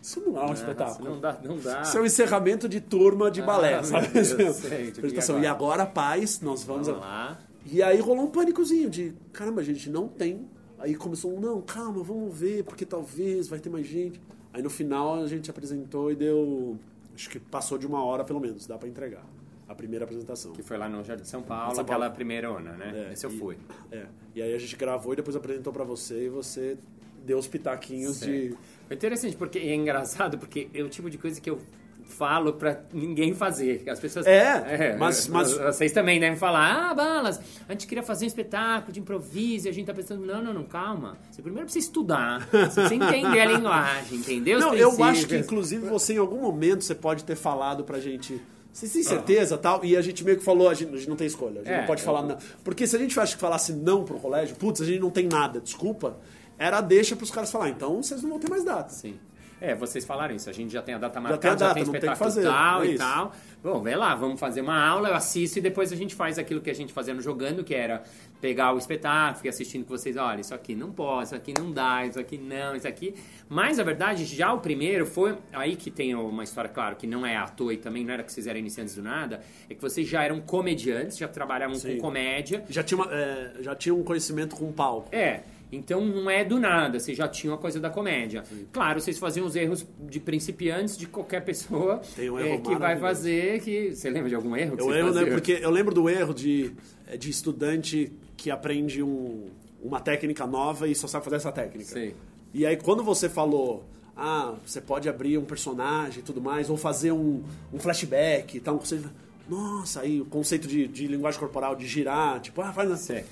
Isso 0.00 0.20
não 0.20 0.40
é 0.40 0.46
um 0.46 0.52
espetáculo. 0.52 1.10
Não 1.10 1.20
dá, 1.20 1.38
não 1.44 1.56
dá. 1.58 1.82
Isso 1.82 1.98
é 1.98 2.00
um 2.00 2.06
encerramento 2.06 2.68
de 2.68 2.80
turma 2.80 3.30
de 3.30 3.40
balé, 3.42 3.74
meu 3.74 3.84
sabe? 3.84 4.08
Deus, 4.08 4.28
sei, 4.56 4.88
Apresentação. 4.88 5.40
e 5.40 5.46
agora? 5.46 5.86
paz, 5.86 6.40
nós 6.40 6.64
vamos. 6.64 6.86
Vamos 6.88 7.02
a- 7.02 7.06
lá. 7.06 7.38
E 7.64 7.80
aí 7.82 8.00
rolou 8.00 8.24
um 8.24 8.30
pânicozinho 8.30 8.90
de, 8.90 9.12
caramba, 9.32 9.60
a 9.60 9.64
gente 9.64 9.88
não 9.88 10.08
tem. 10.08 10.48
Aí 10.80 10.96
começou 10.96 11.32
um, 11.36 11.38
não, 11.38 11.60
calma, 11.60 12.02
vamos 12.02 12.36
ver, 12.36 12.64
porque 12.64 12.84
talvez 12.84 13.46
vai 13.46 13.60
ter 13.60 13.70
mais 13.70 13.86
gente. 13.86 14.20
Aí 14.52 14.60
no 14.62 14.68
final 14.70 15.14
a 15.22 15.26
gente 15.28 15.48
apresentou 15.48 16.10
e 16.10 16.16
deu. 16.16 16.76
Acho 17.14 17.30
que 17.30 17.38
passou 17.38 17.78
de 17.78 17.86
uma 17.86 18.02
hora 18.04 18.24
pelo 18.24 18.40
menos, 18.40 18.66
dá 18.66 18.76
pra 18.76 18.88
entregar. 18.88 19.24
A 19.72 19.74
primeira 19.74 20.04
apresentação. 20.04 20.52
Que 20.52 20.62
foi 20.62 20.76
lá 20.76 20.86
no 20.88 21.02
Jardim 21.02 21.22
de 21.22 21.28
São 21.30 21.42
Paulo, 21.42 21.74
São 21.74 21.84
Paulo. 21.84 22.02
aquela 22.04 22.14
primeira 22.14 22.50
ona, 22.52 22.72
né? 22.72 23.08
É, 23.08 23.12
Esse 23.14 23.24
eu 23.24 23.30
e- 23.30 23.38
fui. 23.38 23.56
É. 23.90 24.04
E 24.34 24.42
aí 24.42 24.54
a 24.54 24.58
gente 24.58 24.76
gravou 24.76 25.14
e 25.14 25.16
depois 25.16 25.34
apresentou 25.34 25.72
pra 25.72 25.82
você 25.84 26.26
e 26.26 26.28
você 26.28 26.76
deu 27.24 27.38
os 27.38 27.46
pitaquinhos 27.46 28.20
de. 28.20 28.54
Foi 28.86 28.96
interessante, 28.96 29.34
porque 29.36 29.58
é 29.58 29.74
engraçado, 29.74 30.36
porque 30.36 30.68
é 30.74 30.82
o 30.82 30.88
tipo 30.90 31.08
de 31.08 31.16
coisa 31.16 31.40
que 31.40 31.48
eu 31.48 31.58
falo 32.04 32.52
pra 32.52 32.82
ninguém 32.92 33.32
fazer. 33.32 33.84
As 33.88 33.98
pessoas. 33.98 34.26
É, 34.26 34.96
mas- 34.98 35.28
mas- 35.28 35.52
Vocês 35.56 35.92
também 35.92 36.20
devem 36.20 36.36
falar, 36.36 36.90
ah, 36.90 36.94
Balas, 36.94 37.40
a 37.66 37.72
gente 37.72 37.86
queria 37.86 38.02
fazer 38.02 38.24
um 38.24 38.28
espetáculo 38.28 38.92
de 38.92 39.00
improviso 39.00 39.66
e 39.66 39.70
a 39.70 39.72
gente 39.72 39.86
tá 39.86 39.94
pensando, 39.94 40.26
não, 40.26 40.42
não, 40.42 40.52
não, 40.52 40.64
calma. 40.64 41.16
Você 41.30 41.40
primeiro 41.40 41.64
precisa 41.64 41.86
estudar, 41.86 42.46
você 42.50 42.80
precisa 42.80 42.94
entender 42.94 43.40
a 43.40 43.44
linguagem, 43.46 44.18
entender 44.18 44.56
os 44.56 44.60
Não, 44.60 44.74
eu 44.74 45.02
acho 45.04 45.26
que 45.26 45.36
inclusive 45.36 45.86
você 45.88 46.12
em 46.14 46.18
algum 46.18 46.40
momento 46.40 46.82
você 46.84 46.94
pode 46.94 47.24
ter 47.24 47.36
falado 47.36 47.84
pra 47.84 47.98
gente. 47.98 48.38
Você 48.72 48.88
tem 48.88 49.02
certeza 49.02 49.58
tal? 49.58 49.84
E 49.84 49.96
a 49.96 50.00
gente 50.02 50.24
meio 50.24 50.38
que 50.38 50.44
falou, 50.44 50.68
a 50.68 50.74
gente, 50.74 50.94
a 50.94 50.96
gente 50.96 51.08
não 51.08 51.16
tem 51.16 51.26
escolha, 51.26 51.60
a 51.60 51.64
gente 51.64 51.72
É, 51.72 51.80
não 51.80 51.86
pode 51.86 52.00
eu- 52.00 52.06
falar 52.06 52.22
não. 52.22 52.38
Porque 52.64 52.86
se 52.86 52.96
a 52.96 52.98
gente 52.98 53.18
acha 53.20 53.34
que 53.34 53.40
falasse 53.40 53.72
não 53.72 54.02
pro 54.04 54.18
colégio, 54.18 54.56
putz, 54.56 54.80
a 54.80 54.84
gente 54.84 54.98
não 55.00 55.10
tem 55.10 55.26
nada, 55.28 55.60
desculpa, 55.60 56.16
era 56.58 56.78
a 56.78 56.80
deixa 56.80 57.14
pros 57.14 57.30
caras 57.30 57.50
falar, 57.52 57.68
então 57.68 58.02
vocês 58.02 58.22
não 58.22 58.30
vão 58.30 58.38
ter 58.38 58.48
mais 58.48 58.64
data. 58.64 58.92
Sim. 58.92 59.16
É, 59.62 59.74
vocês 59.76 60.04
falaram 60.04 60.34
isso. 60.34 60.50
A 60.50 60.52
gente 60.52 60.72
já 60.72 60.82
tem 60.82 60.94
a 60.94 60.98
data 60.98 61.12
tem 61.14 61.20
a 61.20 61.22
marcada, 61.30 61.58
já 61.58 61.66
data, 61.66 61.74
tem 61.74 61.84
não 61.84 61.92
tem 61.92 61.98
espetáculo 62.00 62.30
fazer, 62.30 62.42
tal 62.42 62.82
é 62.82 62.86
e 62.88 62.98
tal. 62.98 63.32
Bom, 63.62 63.80
vai 63.80 63.94
lá, 63.94 64.14
vamos 64.16 64.40
fazer 64.40 64.60
uma 64.60 64.76
aula, 64.84 65.08
eu 65.10 65.14
assisto 65.14 65.58
e 65.58 65.62
depois 65.62 65.92
a 65.92 65.96
gente 65.96 66.14
faz 66.16 66.36
aquilo 66.38 66.60
que 66.60 66.68
a 66.68 66.74
gente 66.74 66.92
fazia 66.92 67.14
no 67.14 67.20
jogando, 67.22 67.62
que 67.62 67.72
era 67.74 68.02
pegar 68.40 68.74
o 68.74 68.78
espetáculo, 68.78 69.36
ficar 69.36 69.50
assistindo 69.50 69.84
com 69.84 69.96
vocês, 69.96 70.16
olha, 70.16 70.40
isso 70.40 70.52
aqui 70.52 70.74
não 70.74 70.90
pode, 70.90 71.26
isso 71.26 71.34
aqui 71.36 71.54
não 71.56 71.70
dá, 71.70 72.04
isso 72.04 72.18
aqui 72.18 72.36
não, 72.36 72.74
isso 72.74 72.88
aqui. 72.88 73.14
Mas, 73.48 73.78
na 73.78 73.84
verdade, 73.84 74.24
já 74.24 74.52
o 74.52 74.58
primeiro 74.58 75.06
foi 75.06 75.38
aí 75.52 75.76
que 75.76 75.92
tem 75.92 76.12
uma 76.12 76.42
história, 76.42 76.68
claro, 76.68 76.96
que 76.96 77.06
não 77.06 77.24
é 77.24 77.36
à 77.36 77.46
toa 77.46 77.72
e 77.72 77.76
também 77.76 78.04
não 78.04 78.12
era 78.12 78.24
que 78.24 78.32
vocês 78.32 78.48
eram 78.48 78.58
iniciantes 78.58 78.96
do 78.96 79.02
nada, 79.02 79.40
é 79.70 79.74
que 79.74 79.80
vocês 79.80 80.08
já 80.08 80.24
eram 80.24 80.40
comediantes, 80.40 81.16
já 81.16 81.28
trabalhavam 81.28 81.76
Sim. 81.76 81.94
com 81.96 82.00
comédia. 82.00 82.64
Já 82.68 82.82
tinha, 82.82 82.98
uma- 83.00 83.12
é, 83.14 83.52
já 83.60 83.76
tinha 83.76 83.94
um 83.94 84.02
conhecimento 84.02 84.56
com 84.56 84.64
o 84.68 84.72
palco. 84.72 85.08
É, 85.14 85.42
então 85.72 86.04
não 86.04 86.30
é 86.30 86.44
do 86.44 86.60
nada, 86.60 87.00
vocês 87.00 87.16
já 87.16 87.26
tinham 87.26 87.54
a 87.54 87.58
coisa 87.58 87.80
da 87.80 87.88
comédia. 87.90 88.44
Claro, 88.70 89.00
vocês 89.00 89.18
faziam 89.18 89.46
os 89.46 89.56
erros 89.56 89.86
de 90.08 90.20
principiantes 90.20 90.96
de 90.96 91.06
qualquer 91.06 91.42
pessoa 91.44 92.02
um 92.18 92.38
é, 92.38 92.58
que 92.58 92.76
vai 92.76 92.98
fazer 92.98 93.60
que... 93.62 93.94
Você 93.94 94.10
lembra 94.10 94.28
de 94.28 94.34
algum 94.34 94.54
erro 94.54 94.76
Eu 94.78 94.86
lembro, 94.88 95.14
né, 95.14 95.24
porque 95.26 95.52
eu 95.62 95.70
lembro 95.70 95.94
do 95.94 96.08
erro 96.10 96.34
de, 96.34 96.72
é, 97.06 97.16
de 97.16 97.30
estudante 97.30 98.12
que 98.36 98.50
aprende 98.50 99.02
um- 99.02 99.46
uma 99.82 99.98
técnica 100.00 100.46
nova 100.46 100.86
e 100.86 100.94
só 100.94 101.06
sabe 101.06 101.24
fazer 101.24 101.36
essa 101.36 101.50
técnica. 101.50 101.90
Sei. 101.90 102.14
E 102.54 102.66
aí 102.66 102.76
quando 102.76 103.02
você 103.02 103.28
falou, 103.28 103.82
ah, 104.16 104.54
você 104.64 104.80
pode 104.80 105.08
abrir 105.08 105.38
um 105.38 105.44
personagem 105.44 106.20
e 106.20 106.22
tudo 106.22 106.40
mais, 106.40 106.68
ou 106.68 106.76
fazer 106.76 107.12
um, 107.12 107.42
um 107.72 107.78
flashback 107.78 108.58
e 108.58 108.60
tal. 108.60 108.74
Um 108.74 108.78
conceito, 108.78 109.10
nossa, 109.48 110.02
aí 110.02 110.20
o 110.20 110.24
conceito 110.26 110.68
de, 110.68 110.86
de 110.86 111.06
linguagem 111.06 111.40
corporal, 111.40 111.74
de 111.74 111.86
girar, 111.86 112.40
tipo, 112.40 112.60
ah, 112.60 112.72
faz 112.72 112.90
assim. 112.90 113.22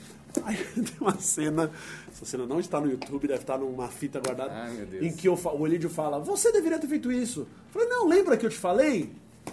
Aí 0.45 0.57
tem 0.75 0.95
uma 1.01 1.19
cena, 1.19 1.71
essa 2.11 2.25
cena 2.25 2.47
não 2.47 2.61
está 2.61 2.81
no 2.81 2.91
YouTube, 2.91 3.27
deve 3.27 3.41
estar 3.41 3.59
numa 3.59 3.89
fita 3.89 4.21
guardada, 4.21 4.53
Ai, 4.53 4.73
meu 4.73 4.87
Deus. 4.87 5.05
em 5.05 5.13
que 5.13 5.29
eu 5.29 5.35
o 5.35 5.67
Elidio 5.67 5.91
fala, 5.91 6.19
você 6.19 6.53
deveria 6.53 6.79
ter 6.79 6.87
feito 6.87 7.11
isso. 7.11 7.41
Eu 7.41 7.47
falei, 7.73 7.89
não, 7.89 8.09
lembra 8.09 8.37
que 8.37 8.47
eu 8.47 8.51
te 8.51 8.59
falei? 8.59 9.11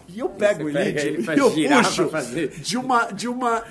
E 0.08 0.20
eu 0.20 0.30
pego 0.30 0.66
o 0.66 0.70
Elidio 0.70 1.08
ele 1.08 1.26
e 1.36 1.66
eu 1.66 1.84
puxo 1.84 2.10
de 2.62 2.78
uma, 2.78 3.06
de 3.12 3.28
uma, 3.28 3.64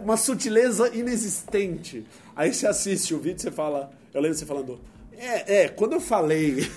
uma 0.00 0.16
sutileza 0.16 0.94
inexistente. 0.94 2.06
Aí 2.34 2.52
você 2.52 2.66
assiste 2.66 3.14
o 3.14 3.18
vídeo 3.18 3.38
e 3.38 3.42
você 3.42 3.50
fala, 3.50 3.90
eu 4.12 4.20
lembro 4.20 4.36
você 4.36 4.46
falando, 4.46 4.80
é, 5.24 5.62
é, 5.62 5.68
quando 5.68 5.92
eu 5.92 6.00
falei 6.00 6.68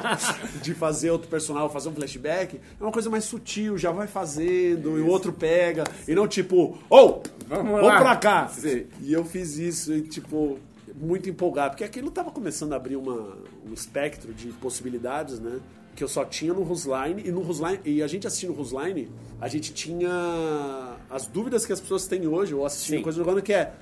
de 0.62 0.72
fazer 0.72 1.10
outro 1.10 1.28
personal, 1.28 1.68
fazer 1.68 1.90
um 1.90 1.94
flashback, 1.94 2.56
é 2.56 2.82
uma 2.82 2.90
coisa 2.90 3.10
mais 3.10 3.24
sutil, 3.24 3.76
já 3.76 3.90
vai 3.90 4.06
fazendo, 4.06 4.98
e 4.98 5.02
o 5.02 5.06
outro 5.06 5.34
pega, 5.34 5.84
e 6.08 6.14
não 6.14 6.26
tipo, 6.26 6.78
ou, 6.88 7.22
Vamos 7.50 7.72
vamos 7.72 7.86
lá. 7.88 7.98
pra 8.00 8.16
cá. 8.16 8.48
Sim. 8.48 8.86
E 9.02 9.12
eu 9.12 9.24
fiz 9.24 9.58
isso, 9.58 9.92
e 9.92 10.02
tipo, 10.02 10.58
muito 10.94 11.28
empolgado, 11.28 11.70
porque 11.72 11.84
aquilo 11.84 12.10
tava 12.10 12.30
começando 12.30 12.72
a 12.72 12.76
abrir 12.76 12.96
uma, 12.96 13.36
um 13.68 13.72
espectro 13.74 14.32
de 14.32 14.48
possibilidades, 14.52 15.38
né? 15.40 15.58
Que 15.96 16.04
eu 16.04 16.08
só 16.08 16.24
tinha 16.24 16.54
no 16.54 16.62
Rusline, 16.62 17.22
e 17.26 17.30
no 17.32 17.42
Rusline, 17.42 17.80
e 17.84 18.02
a 18.02 18.06
gente 18.06 18.26
assistindo 18.26 18.50
o 18.50 18.54
Rusline, 18.54 19.10
a 19.40 19.48
gente 19.48 19.72
tinha 19.74 20.96
as 21.10 21.26
dúvidas 21.26 21.66
que 21.66 21.72
as 21.72 21.80
pessoas 21.80 22.06
têm 22.06 22.26
hoje, 22.26 22.54
ou 22.54 22.64
assistindo 22.64 22.98
Sim. 22.98 23.02
coisa 23.02 23.18
jogando, 23.18 23.42
que 23.42 23.52
é. 23.52 23.72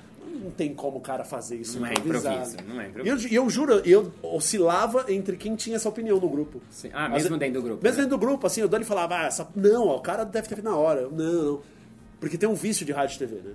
Não 0.41 0.51
tem 0.51 0.73
como 0.73 0.99
o 0.99 1.01
cara 1.01 1.25
fazer 1.25 1.57
isso 1.57 1.79
Não 1.79 1.87
é 1.87 1.91
improviso, 1.93 2.55
não 2.65 2.79
é 2.79 2.85
E 2.85 2.89
improviso. 2.89 3.27
eu, 3.27 3.31
e 3.31 3.35
eu 3.35 3.49
juro, 3.49 3.73
eu 3.85 4.11
oscilava 4.23 5.05
entre 5.09 5.35
quem 5.35 5.53
tinha 5.55 5.75
essa 5.75 5.89
opinião 5.89 6.17
no 6.19 6.29
grupo. 6.29 6.61
Sim. 6.69 6.89
Ah, 6.93 7.09
mesmo 7.09 7.37
dentro 7.37 7.55
do 7.61 7.65
grupo, 7.67 7.83
Mesmo 7.83 7.97
né? 7.97 8.03
dentro 8.03 8.17
do 8.17 8.25
grupo, 8.25 8.47
assim, 8.47 8.63
o 8.63 8.67
Dani 8.67 8.85
falava, 8.85 9.17
ah, 9.17 9.25
essa... 9.25 9.47
não, 9.55 9.87
ó, 9.87 9.97
o 9.97 10.01
cara 10.01 10.23
deve 10.23 10.47
ter 10.47 10.55
feito 10.55 10.65
na 10.69 10.77
hora. 10.77 11.01
Eu, 11.01 11.11
Não, 11.11 11.43
não. 11.43 11.61
Porque 12.19 12.37
tem 12.37 12.47
um 12.49 12.53
vício 12.55 12.85
de 12.85 12.91
rádio 12.91 13.15
e 13.15 13.19
TV, 13.19 13.35
né? 13.35 13.53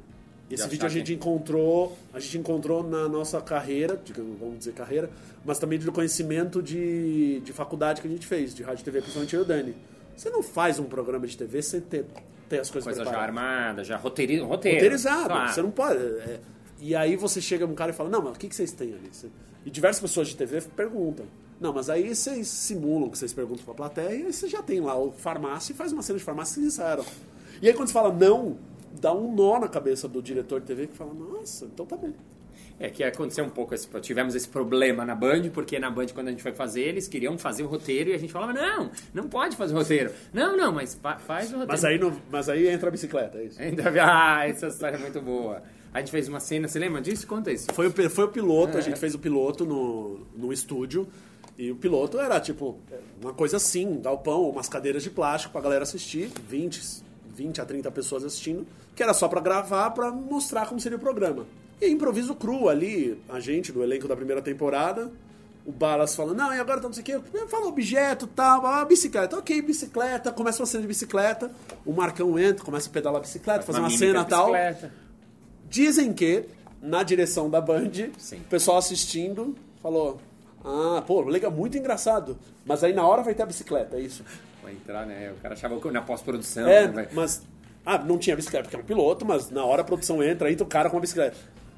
Esse 0.50 0.64
De 0.64 0.70
vídeo 0.70 0.86
a 0.86 0.88
gente 0.90 1.06
que- 1.06 1.14
encontrou, 1.14 1.96
a 2.12 2.20
gente 2.20 2.38
encontrou 2.38 2.82
na 2.82 3.08
nossa 3.08 3.40
carreira, 3.40 4.00
digamos, 4.04 4.38
vamos 4.38 4.58
dizer 4.58 4.72
carreira, 4.74 5.10
mas 5.44 5.58
também 5.58 5.78
do 5.78 5.90
conhecimento 5.90 6.62
de, 6.62 7.40
de 7.40 7.52
faculdade 7.52 8.00
que 8.02 8.06
a 8.06 8.10
gente 8.10 8.26
fez, 8.26 8.54
de 8.54 8.62
rádio 8.62 8.82
e 8.82 8.84
TV, 8.84 8.98
principalmente 9.00 9.34
eu 9.34 9.40
e 9.40 9.44
o 9.44 9.46
Dani. 9.46 9.74
Você 10.14 10.28
não 10.30 10.42
faz 10.42 10.78
um 10.78 10.84
programa 10.84 11.26
de 11.26 11.36
TV 11.36 11.60
sem 11.62 11.80
ter, 11.80 12.04
ter 12.48 12.60
as 12.60 12.70
coisas 12.70 12.84
Coisa 12.84 13.04
já 13.04 13.10
preparadas. 13.10 13.36
armada, 13.36 13.84
já 13.84 13.96
roteiri... 13.96 14.38
roteiro. 14.40 14.76
Roteirizado. 14.76 15.28
Claro. 15.28 15.52
Você 15.52 15.62
não 15.62 15.70
pode. 15.70 15.98
é. 15.98 16.40
E 16.80 16.94
aí 16.94 17.16
você 17.16 17.40
chega 17.40 17.66
num 17.66 17.74
cara 17.74 17.90
e 17.90 17.94
fala, 17.94 18.10
não, 18.10 18.20
mas 18.22 18.36
o 18.36 18.38
que, 18.38 18.46
que 18.48 18.54
vocês 18.54 18.70
têm 18.70 18.92
ali? 18.92 19.10
E 19.64 19.70
diversas 19.70 20.02
pessoas 20.02 20.28
de 20.28 20.36
TV 20.36 20.60
perguntam. 20.76 21.24
Não, 21.58 21.72
mas 21.72 21.88
aí 21.88 22.14
vocês 22.14 22.46
simulam 22.48 23.08
que 23.08 23.16
vocês 23.16 23.32
perguntam 23.32 23.64
pra 23.64 23.72
plateia 23.74 24.28
e 24.28 24.32
você 24.32 24.46
já 24.46 24.62
tem 24.62 24.80
lá 24.80 24.94
o 24.96 25.10
farmácia 25.12 25.72
e 25.72 25.74
faz 25.76 25.90
uma 25.92 26.02
cena 26.02 26.18
de 26.18 26.24
farmácia 26.24 26.62
que 26.62 26.70
vocês. 26.70 27.06
E 27.64 27.68
aí 27.68 27.72
quando 27.74 27.88
você 27.88 27.94
fala 27.94 28.12
não, 28.12 28.58
dá 29.00 29.10
um 29.14 29.34
nó 29.34 29.58
na 29.58 29.68
cabeça 29.68 30.06
do 30.06 30.20
diretor 30.22 30.60
de 30.60 30.66
TV 30.66 30.86
que 30.86 30.94
fala, 30.94 31.14
nossa, 31.14 31.64
então 31.64 31.86
tá 31.86 31.96
bom. 31.96 32.12
É 32.78 32.90
que 32.90 33.02
aconteceu 33.02 33.42
um 33.44 33.48
pouco, 33.48 33.74
esse, 33.74 33.88
tivemos 34.00 34.34
esse 34.34 34.46
problema 34.48 35.02
na 35.04 35.14
Band, 35.14 35.48
porque 35.52 35.78
na 35.78 35.90
Band, 35.90 36.06
quando 36.12 36.28
a 36.28 36.30
gente 36.30 36.42
foi 36.42 36.52
fazer, 36.52 36.82
eles 36.82 37.08
queriam 37.08 37.38
fazer 37.38 37.62
o 37.62 37.66
roteiro 37.66 38.10
e 38.10 38.12
a 38.14 38.18
gente 38.18 38.32
falava, 38.32 38.52
não, 38.52 38.90
não 39.14 39.28
pode 39.28 39.56
fazer 39.56 39.72
o 39.72 39.78
roteiro. 39.78 40.10
Não, 40.32 40.54
não, 40.56 40.72
mas 40.72 40.92
fa- 40.94 41.16
faz 41.16 41.46
o 41.50 41.52
roteiro. 41.52 41.68
Mas 41.72 41.84
aí, 41.86 41.98
não, 41.98 42.12
mas 42.30 42.48
aí 42.50 42.68
entra 42.68 42.88
a 42.88 42.90
bicicleta, 42.90 43.38
é 43.38 43.44
isso. 43.44 43.62
Ainda 43.62 43.84
Ah, 44.04 44.46
essa 44.46 44.66
história 44.66 44.96
é 44.96 45.00
muito 45.00 45.20
boa. 45.22 45.62
A 45.92 46.00
gente 46.00 46.10
fez 46.10 46.28
uma 46.28 46.40
cena, 46.40 46.68
você 46.68 46.78
lembra 46.78 47.00
disso? 47.00 47.26
Conta 47.26 47.50
isso. 47.50 47.68
Foi 47.72 47.86
o, 47.86 48.10
foi 48.10 48.24
o 48.24 48.28
piloto, 48.28 48.76
É. 48.76 48.80
a 48.80 48.82
gente 48.82 48.98
fez 48.98 49.14
o 49.14 49.18
piloto 49.18 49.64
no, 49.64 50.20
no 50.36 50.52
estúdio. 50.52 51.08
E 51.56 51.70
o 51.70 51.76
piloto 51.76 52.18
era 52.18 52.38
tipo 52.40 52.78
uma 53.22 53.32
coisa 53.32 53.56
assim, 53.56 54.00
galpão, 54.02 54.50
umas 54.50 54.68
cadeiras 54.68 55.02
de 55.04 55.08
plástico 55.10 55.52
pra 55.52 55.60
galera 55.62 55.84
assistir, 55.84 56.28
20, 56.48 57.04
20 57.34 57.60
a 57.60 57.64
30 57.64 57.90
pessoas 57.90 58.24
assistindo, 58.24 58.66
que 58.94 59.02
era 59.02 59.12
só 59.12 59.28
pra 59.28 59.40
gravar, 59.40 59.90
pra 59.90 60.10
mostrar 60.10 60.66
como 60.66 60.80
seria 60.80 60.96
o 60.96 61.00
programa. 61.00 61.46
E 61.80 61.88
improviso 61.88 62.34
cru 62.34 62.68
ali, 62.68 63.20
a 63.28 63.40
gente 63.40 63.72
do 63.72 63.82
elenco 63.82 64.06
da 64.06 64.16
primeira 64.16 64.40
temporada, 64.40 65.10
o 65.66 65.72
Balas 65.72 66.14
falando, 66.14 66.36
não, 66.36 66.54
e 66.54 66.60
agora 66.60 66.80
tá 66.80 66.86
não 66.86 66.94
sei 66.94 67.02
o 67.02 67.04
quê, 67.04 67.20
fala 67.48 67.66
objeto, 67.66 68.26
tal, 68.26 68.66
ah, 68.66 68.84
bicicleta, 68.84 69.38
ok, 69.38 69.62
bicicleta, 69.62 70.30
começa 70.30 70.60
uma 70.60 70.66
cena 70.66 70.82
de 70.82 70.88
bicicleta, 70.88 71.50
o 71.84 71.92
Marcão 71.92 72.38
entra, 72.38 72.64
começa 72.64 72.88
a 72.88 72.92
pedalar 72.92 73.18
a 73.18 73.22
bicicleta, 73.22 73.62
fazer 73.62 73.78
uma, 73.78 73.88
mímica 73.88 74.06
cena 74.06 74.24
tal. 74.24 74.52
bicicleta. 74.52 74.92
Dizem 75.68 76.12
que, 76.12 76.44
na 76.80 77.02
direção 77.02 77.48
da 77.48 77.60
Band, 77.60 77.90
Sim. 78.18 78.36
o 78.36 78.44
pessoal 78.44 78.76
assistindo 78.76 79.56
falou: 79.82 80.20
Ah, 80.62 81.02
pô, 81.04 81.22
legal, 81.22 81.50
muito 81.50 81.76
engraçado. 81.76 82.38
Mas 82.64 82.84
aí 82.84 82.92
na 82.92 83.06
hora 83.06 83.22
vai 83.22 83.34
ter 83.34 83.42
a 83.42 83.46
bicicleta, 83.46 83.96
é 83.96 84.00
isso. 84.00 84.22
Vai 84.64 84.72
entrar, 84.72 85.06
né? 85.06 85.30
O 85.36 85.40
cara 85.42 85.54
achava 85.54 85.78
que 85.78 85.90
na 85.90 86.02
pós-produção. 86.02 86.66
É, 86.66 86.88
né, 86.88 87.08
mas. 87.12 87.42
Ah, 87.86 87.98
não 87.98 88.16
tinha 88.16 88.34
bicicleta, 88.34 88.64
porque 88.64 88.76
é 88.76 88.78
um 88.78 88.82
piloto, 88.84 89.26
mas 89.26 89.50
na 89.50 89.62
hora 89.64 89.82
a 89.82 89.84
produção 89.84 90.22
entra, 90.22 90.50
entra 90.50 90.64
o 90.64 90.66
cara 90.68 90.88
com 90.88 90.96
a 90.96 91.00
bicicleta. 91.00 91.36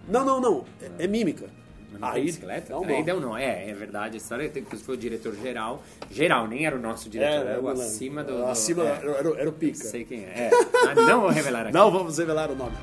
Não, 0.08 0.24
não, 0.24 0.40
não. 0.40 0.64
É, 1.00 1.04
é 1.04 1.06
mímica. 1.08 1.46
Não 1.98 2.08
Aí 2.08 2.24
bicicleta? 2.26 2.76
um 2.78 2.84
Aí 2.84 3.02
deu 3.02 3.18
não. 3.20 3.36
É, 3.36 3.68
é 3.68 3.74
verdade. 3.74 4.14
A 4.14 4.18
história 4.18 4.48
tem 4.48 4.62
que 4.62 4.76
foi 4.76 4.94
o 4.94 4.98
diretor 4.98 5.34
geral. 5.34 5.82
Geral, 6.10 6.46
nem 6.46 6.64
era 6.64 6.76
o 6.76 6.78
nosso 6.78 7.08
diretor, 7.08 7.46
É, 7.46 7.50
era 7.52 7.60
o 7.60 7.62
não 7.64 7.70
acima 7.72 8.22
do. 8.22 8.36
do- 8.36 8.44
Acima 8.46 8.84
é, 8.84 8.86
era, 8.86 9.10
era- 9.10 9.40
era 9.40 9.48
o 9.48 9.52
pica. 9.52 9.78
Sei 9.84 10.04
quem 10.04 10.20
é. 10.24 10.48
é. 10.48 10.50
Ah, 10.88 10.94
não 10.94 11.22
vou 11.22 11.30
revelar 11.30 11.62
aqui. 11.62 11.72
Não 11.72 11.90
vamos 11.90 12.18
revelar 12.18 12.50
o 12.50 12.54
nome. 12.54 12.76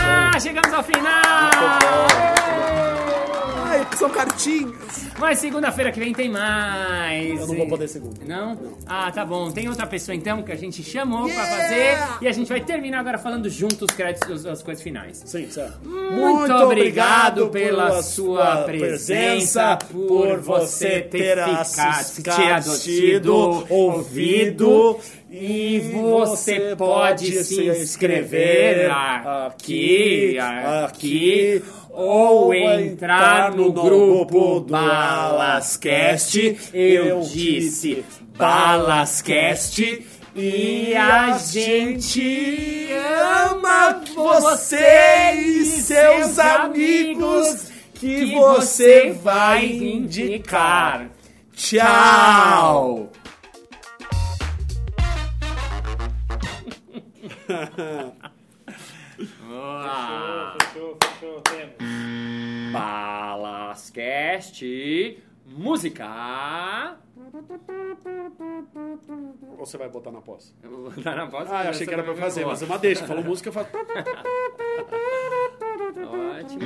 Ah, 0.00 0.38
chegamos 0.40 0.72
ao 0.72 0.82
final! 0.82 1.08
São 3.98 4.08
cartinhas. 4.10 5.08
Mas 5.18 5.40
segunda-feira 5.40 5.90
que 5.90 5.98
vem 5.98 6.12
tem 6.12 6.30
mais. 6.30 7.40
Eu 7.40 7.48
não 7.48 7.56
vou 7.56 7.66
poder 7.66 7.88
segunda. 7.88 8.24
Não? 8.24 8.56
Ah, 8.86 9.10
tá 9.10 9.24
bom. 9.24 9.50
Tem 9.50 9.68
outra 9.68 9.86
pessoa 9.88 10.14
então 10.14 10.40
que 10.42 10.52
a 10.52 10.56
gente 10.56 10.84
chamou 10.84 11.24
pra 11.24 11.32
Yeah! 11.32 11.56
fazer 11.56 12.24
e 12.24 12.28
a 12.28 12.32
gente 12.32 12.48
vai 12.48 12.60
terminar 12.60 13.00
agora 13.00 13.18
falando 13.18 13.50
juntos 13.50 13.82
os 13.82 13.96
créditos, 13.96 14.46
as 14.46 14.62
coisas 14.62 14.82
finais. 14.82 15.22
Sim, 15.26 15.50
certo. 15.50 15.80
Muito 15.88 16.52
obrigado 16.52 17.48
pela 17.48 18.00
sua 18.02 18.58
presença, 18.62 19.76
por 19.76 20.38
você 20.38 21.00
ter 21.00 21.38
ficado, 22.14 22.78
tido, 22.78 23.66
ouvido. 23.68 25.00
E 25.30 25.80
você 25.92 26.74
pode 26.74 27.44
se 27.44 27.66
inscrever 27.66 28.90
aqui, 28.90 30.38
aqui, 30.38 31.62
ou 31.90 32.54
entrar 32.54 33.54
no 33.54 33.72
grupo 33.72 34.60
Balascast. 34.60 36.58
Eu 36.72 37.20
disse 37.20 38.04
Balascast. 38.36 40.06
E 40.34 40.94
a 40.94 41.36
gente 41.38 42.88
ama 42.92 44.02
você 44.14 45.32
e 45.34 45.64
seus 45.64 46.38
amigos 46.38 47.72
que 47.94 48.32
você 48.34 49.10
vai 49.10 49.66
indicar. 49.66 51.10
Tchau! 51.52 53.10
Ah, 59.50 60.54
Fechou, 60.72 60.98
fechou, 61.18 61.40
temos. 61.42 61.74
Balascast 62.72 64.64
Música. 65.46 66.96
Ou 69.50 69.64
você 69.64 69.78
vai 69.78 69.88
botar 69.88 70.12
na 70.12 70.20
pós? 70.20 70.54
Eu 70.62 70.70
vou 70.70 70.90
botar 70.90 71.16
na 71.16 71.26
pausa. 71.26 71.56
Ah, 71.56 71.64
eu 71.64 71.70
achei 71.70 71.86
que 71.86 71.94
era 71.94 72.02
pra 72.02 72.14
fazer, 72.14 72.44
mas 72.44 72.60
uma 72.60 72.78
deixa. 72.78 73.06
Falou 73.06 73.24
música, 73.24 73.48
eu 73.48 73.52
faço. 73.54 73.70
Ótimo. 76.38 76.60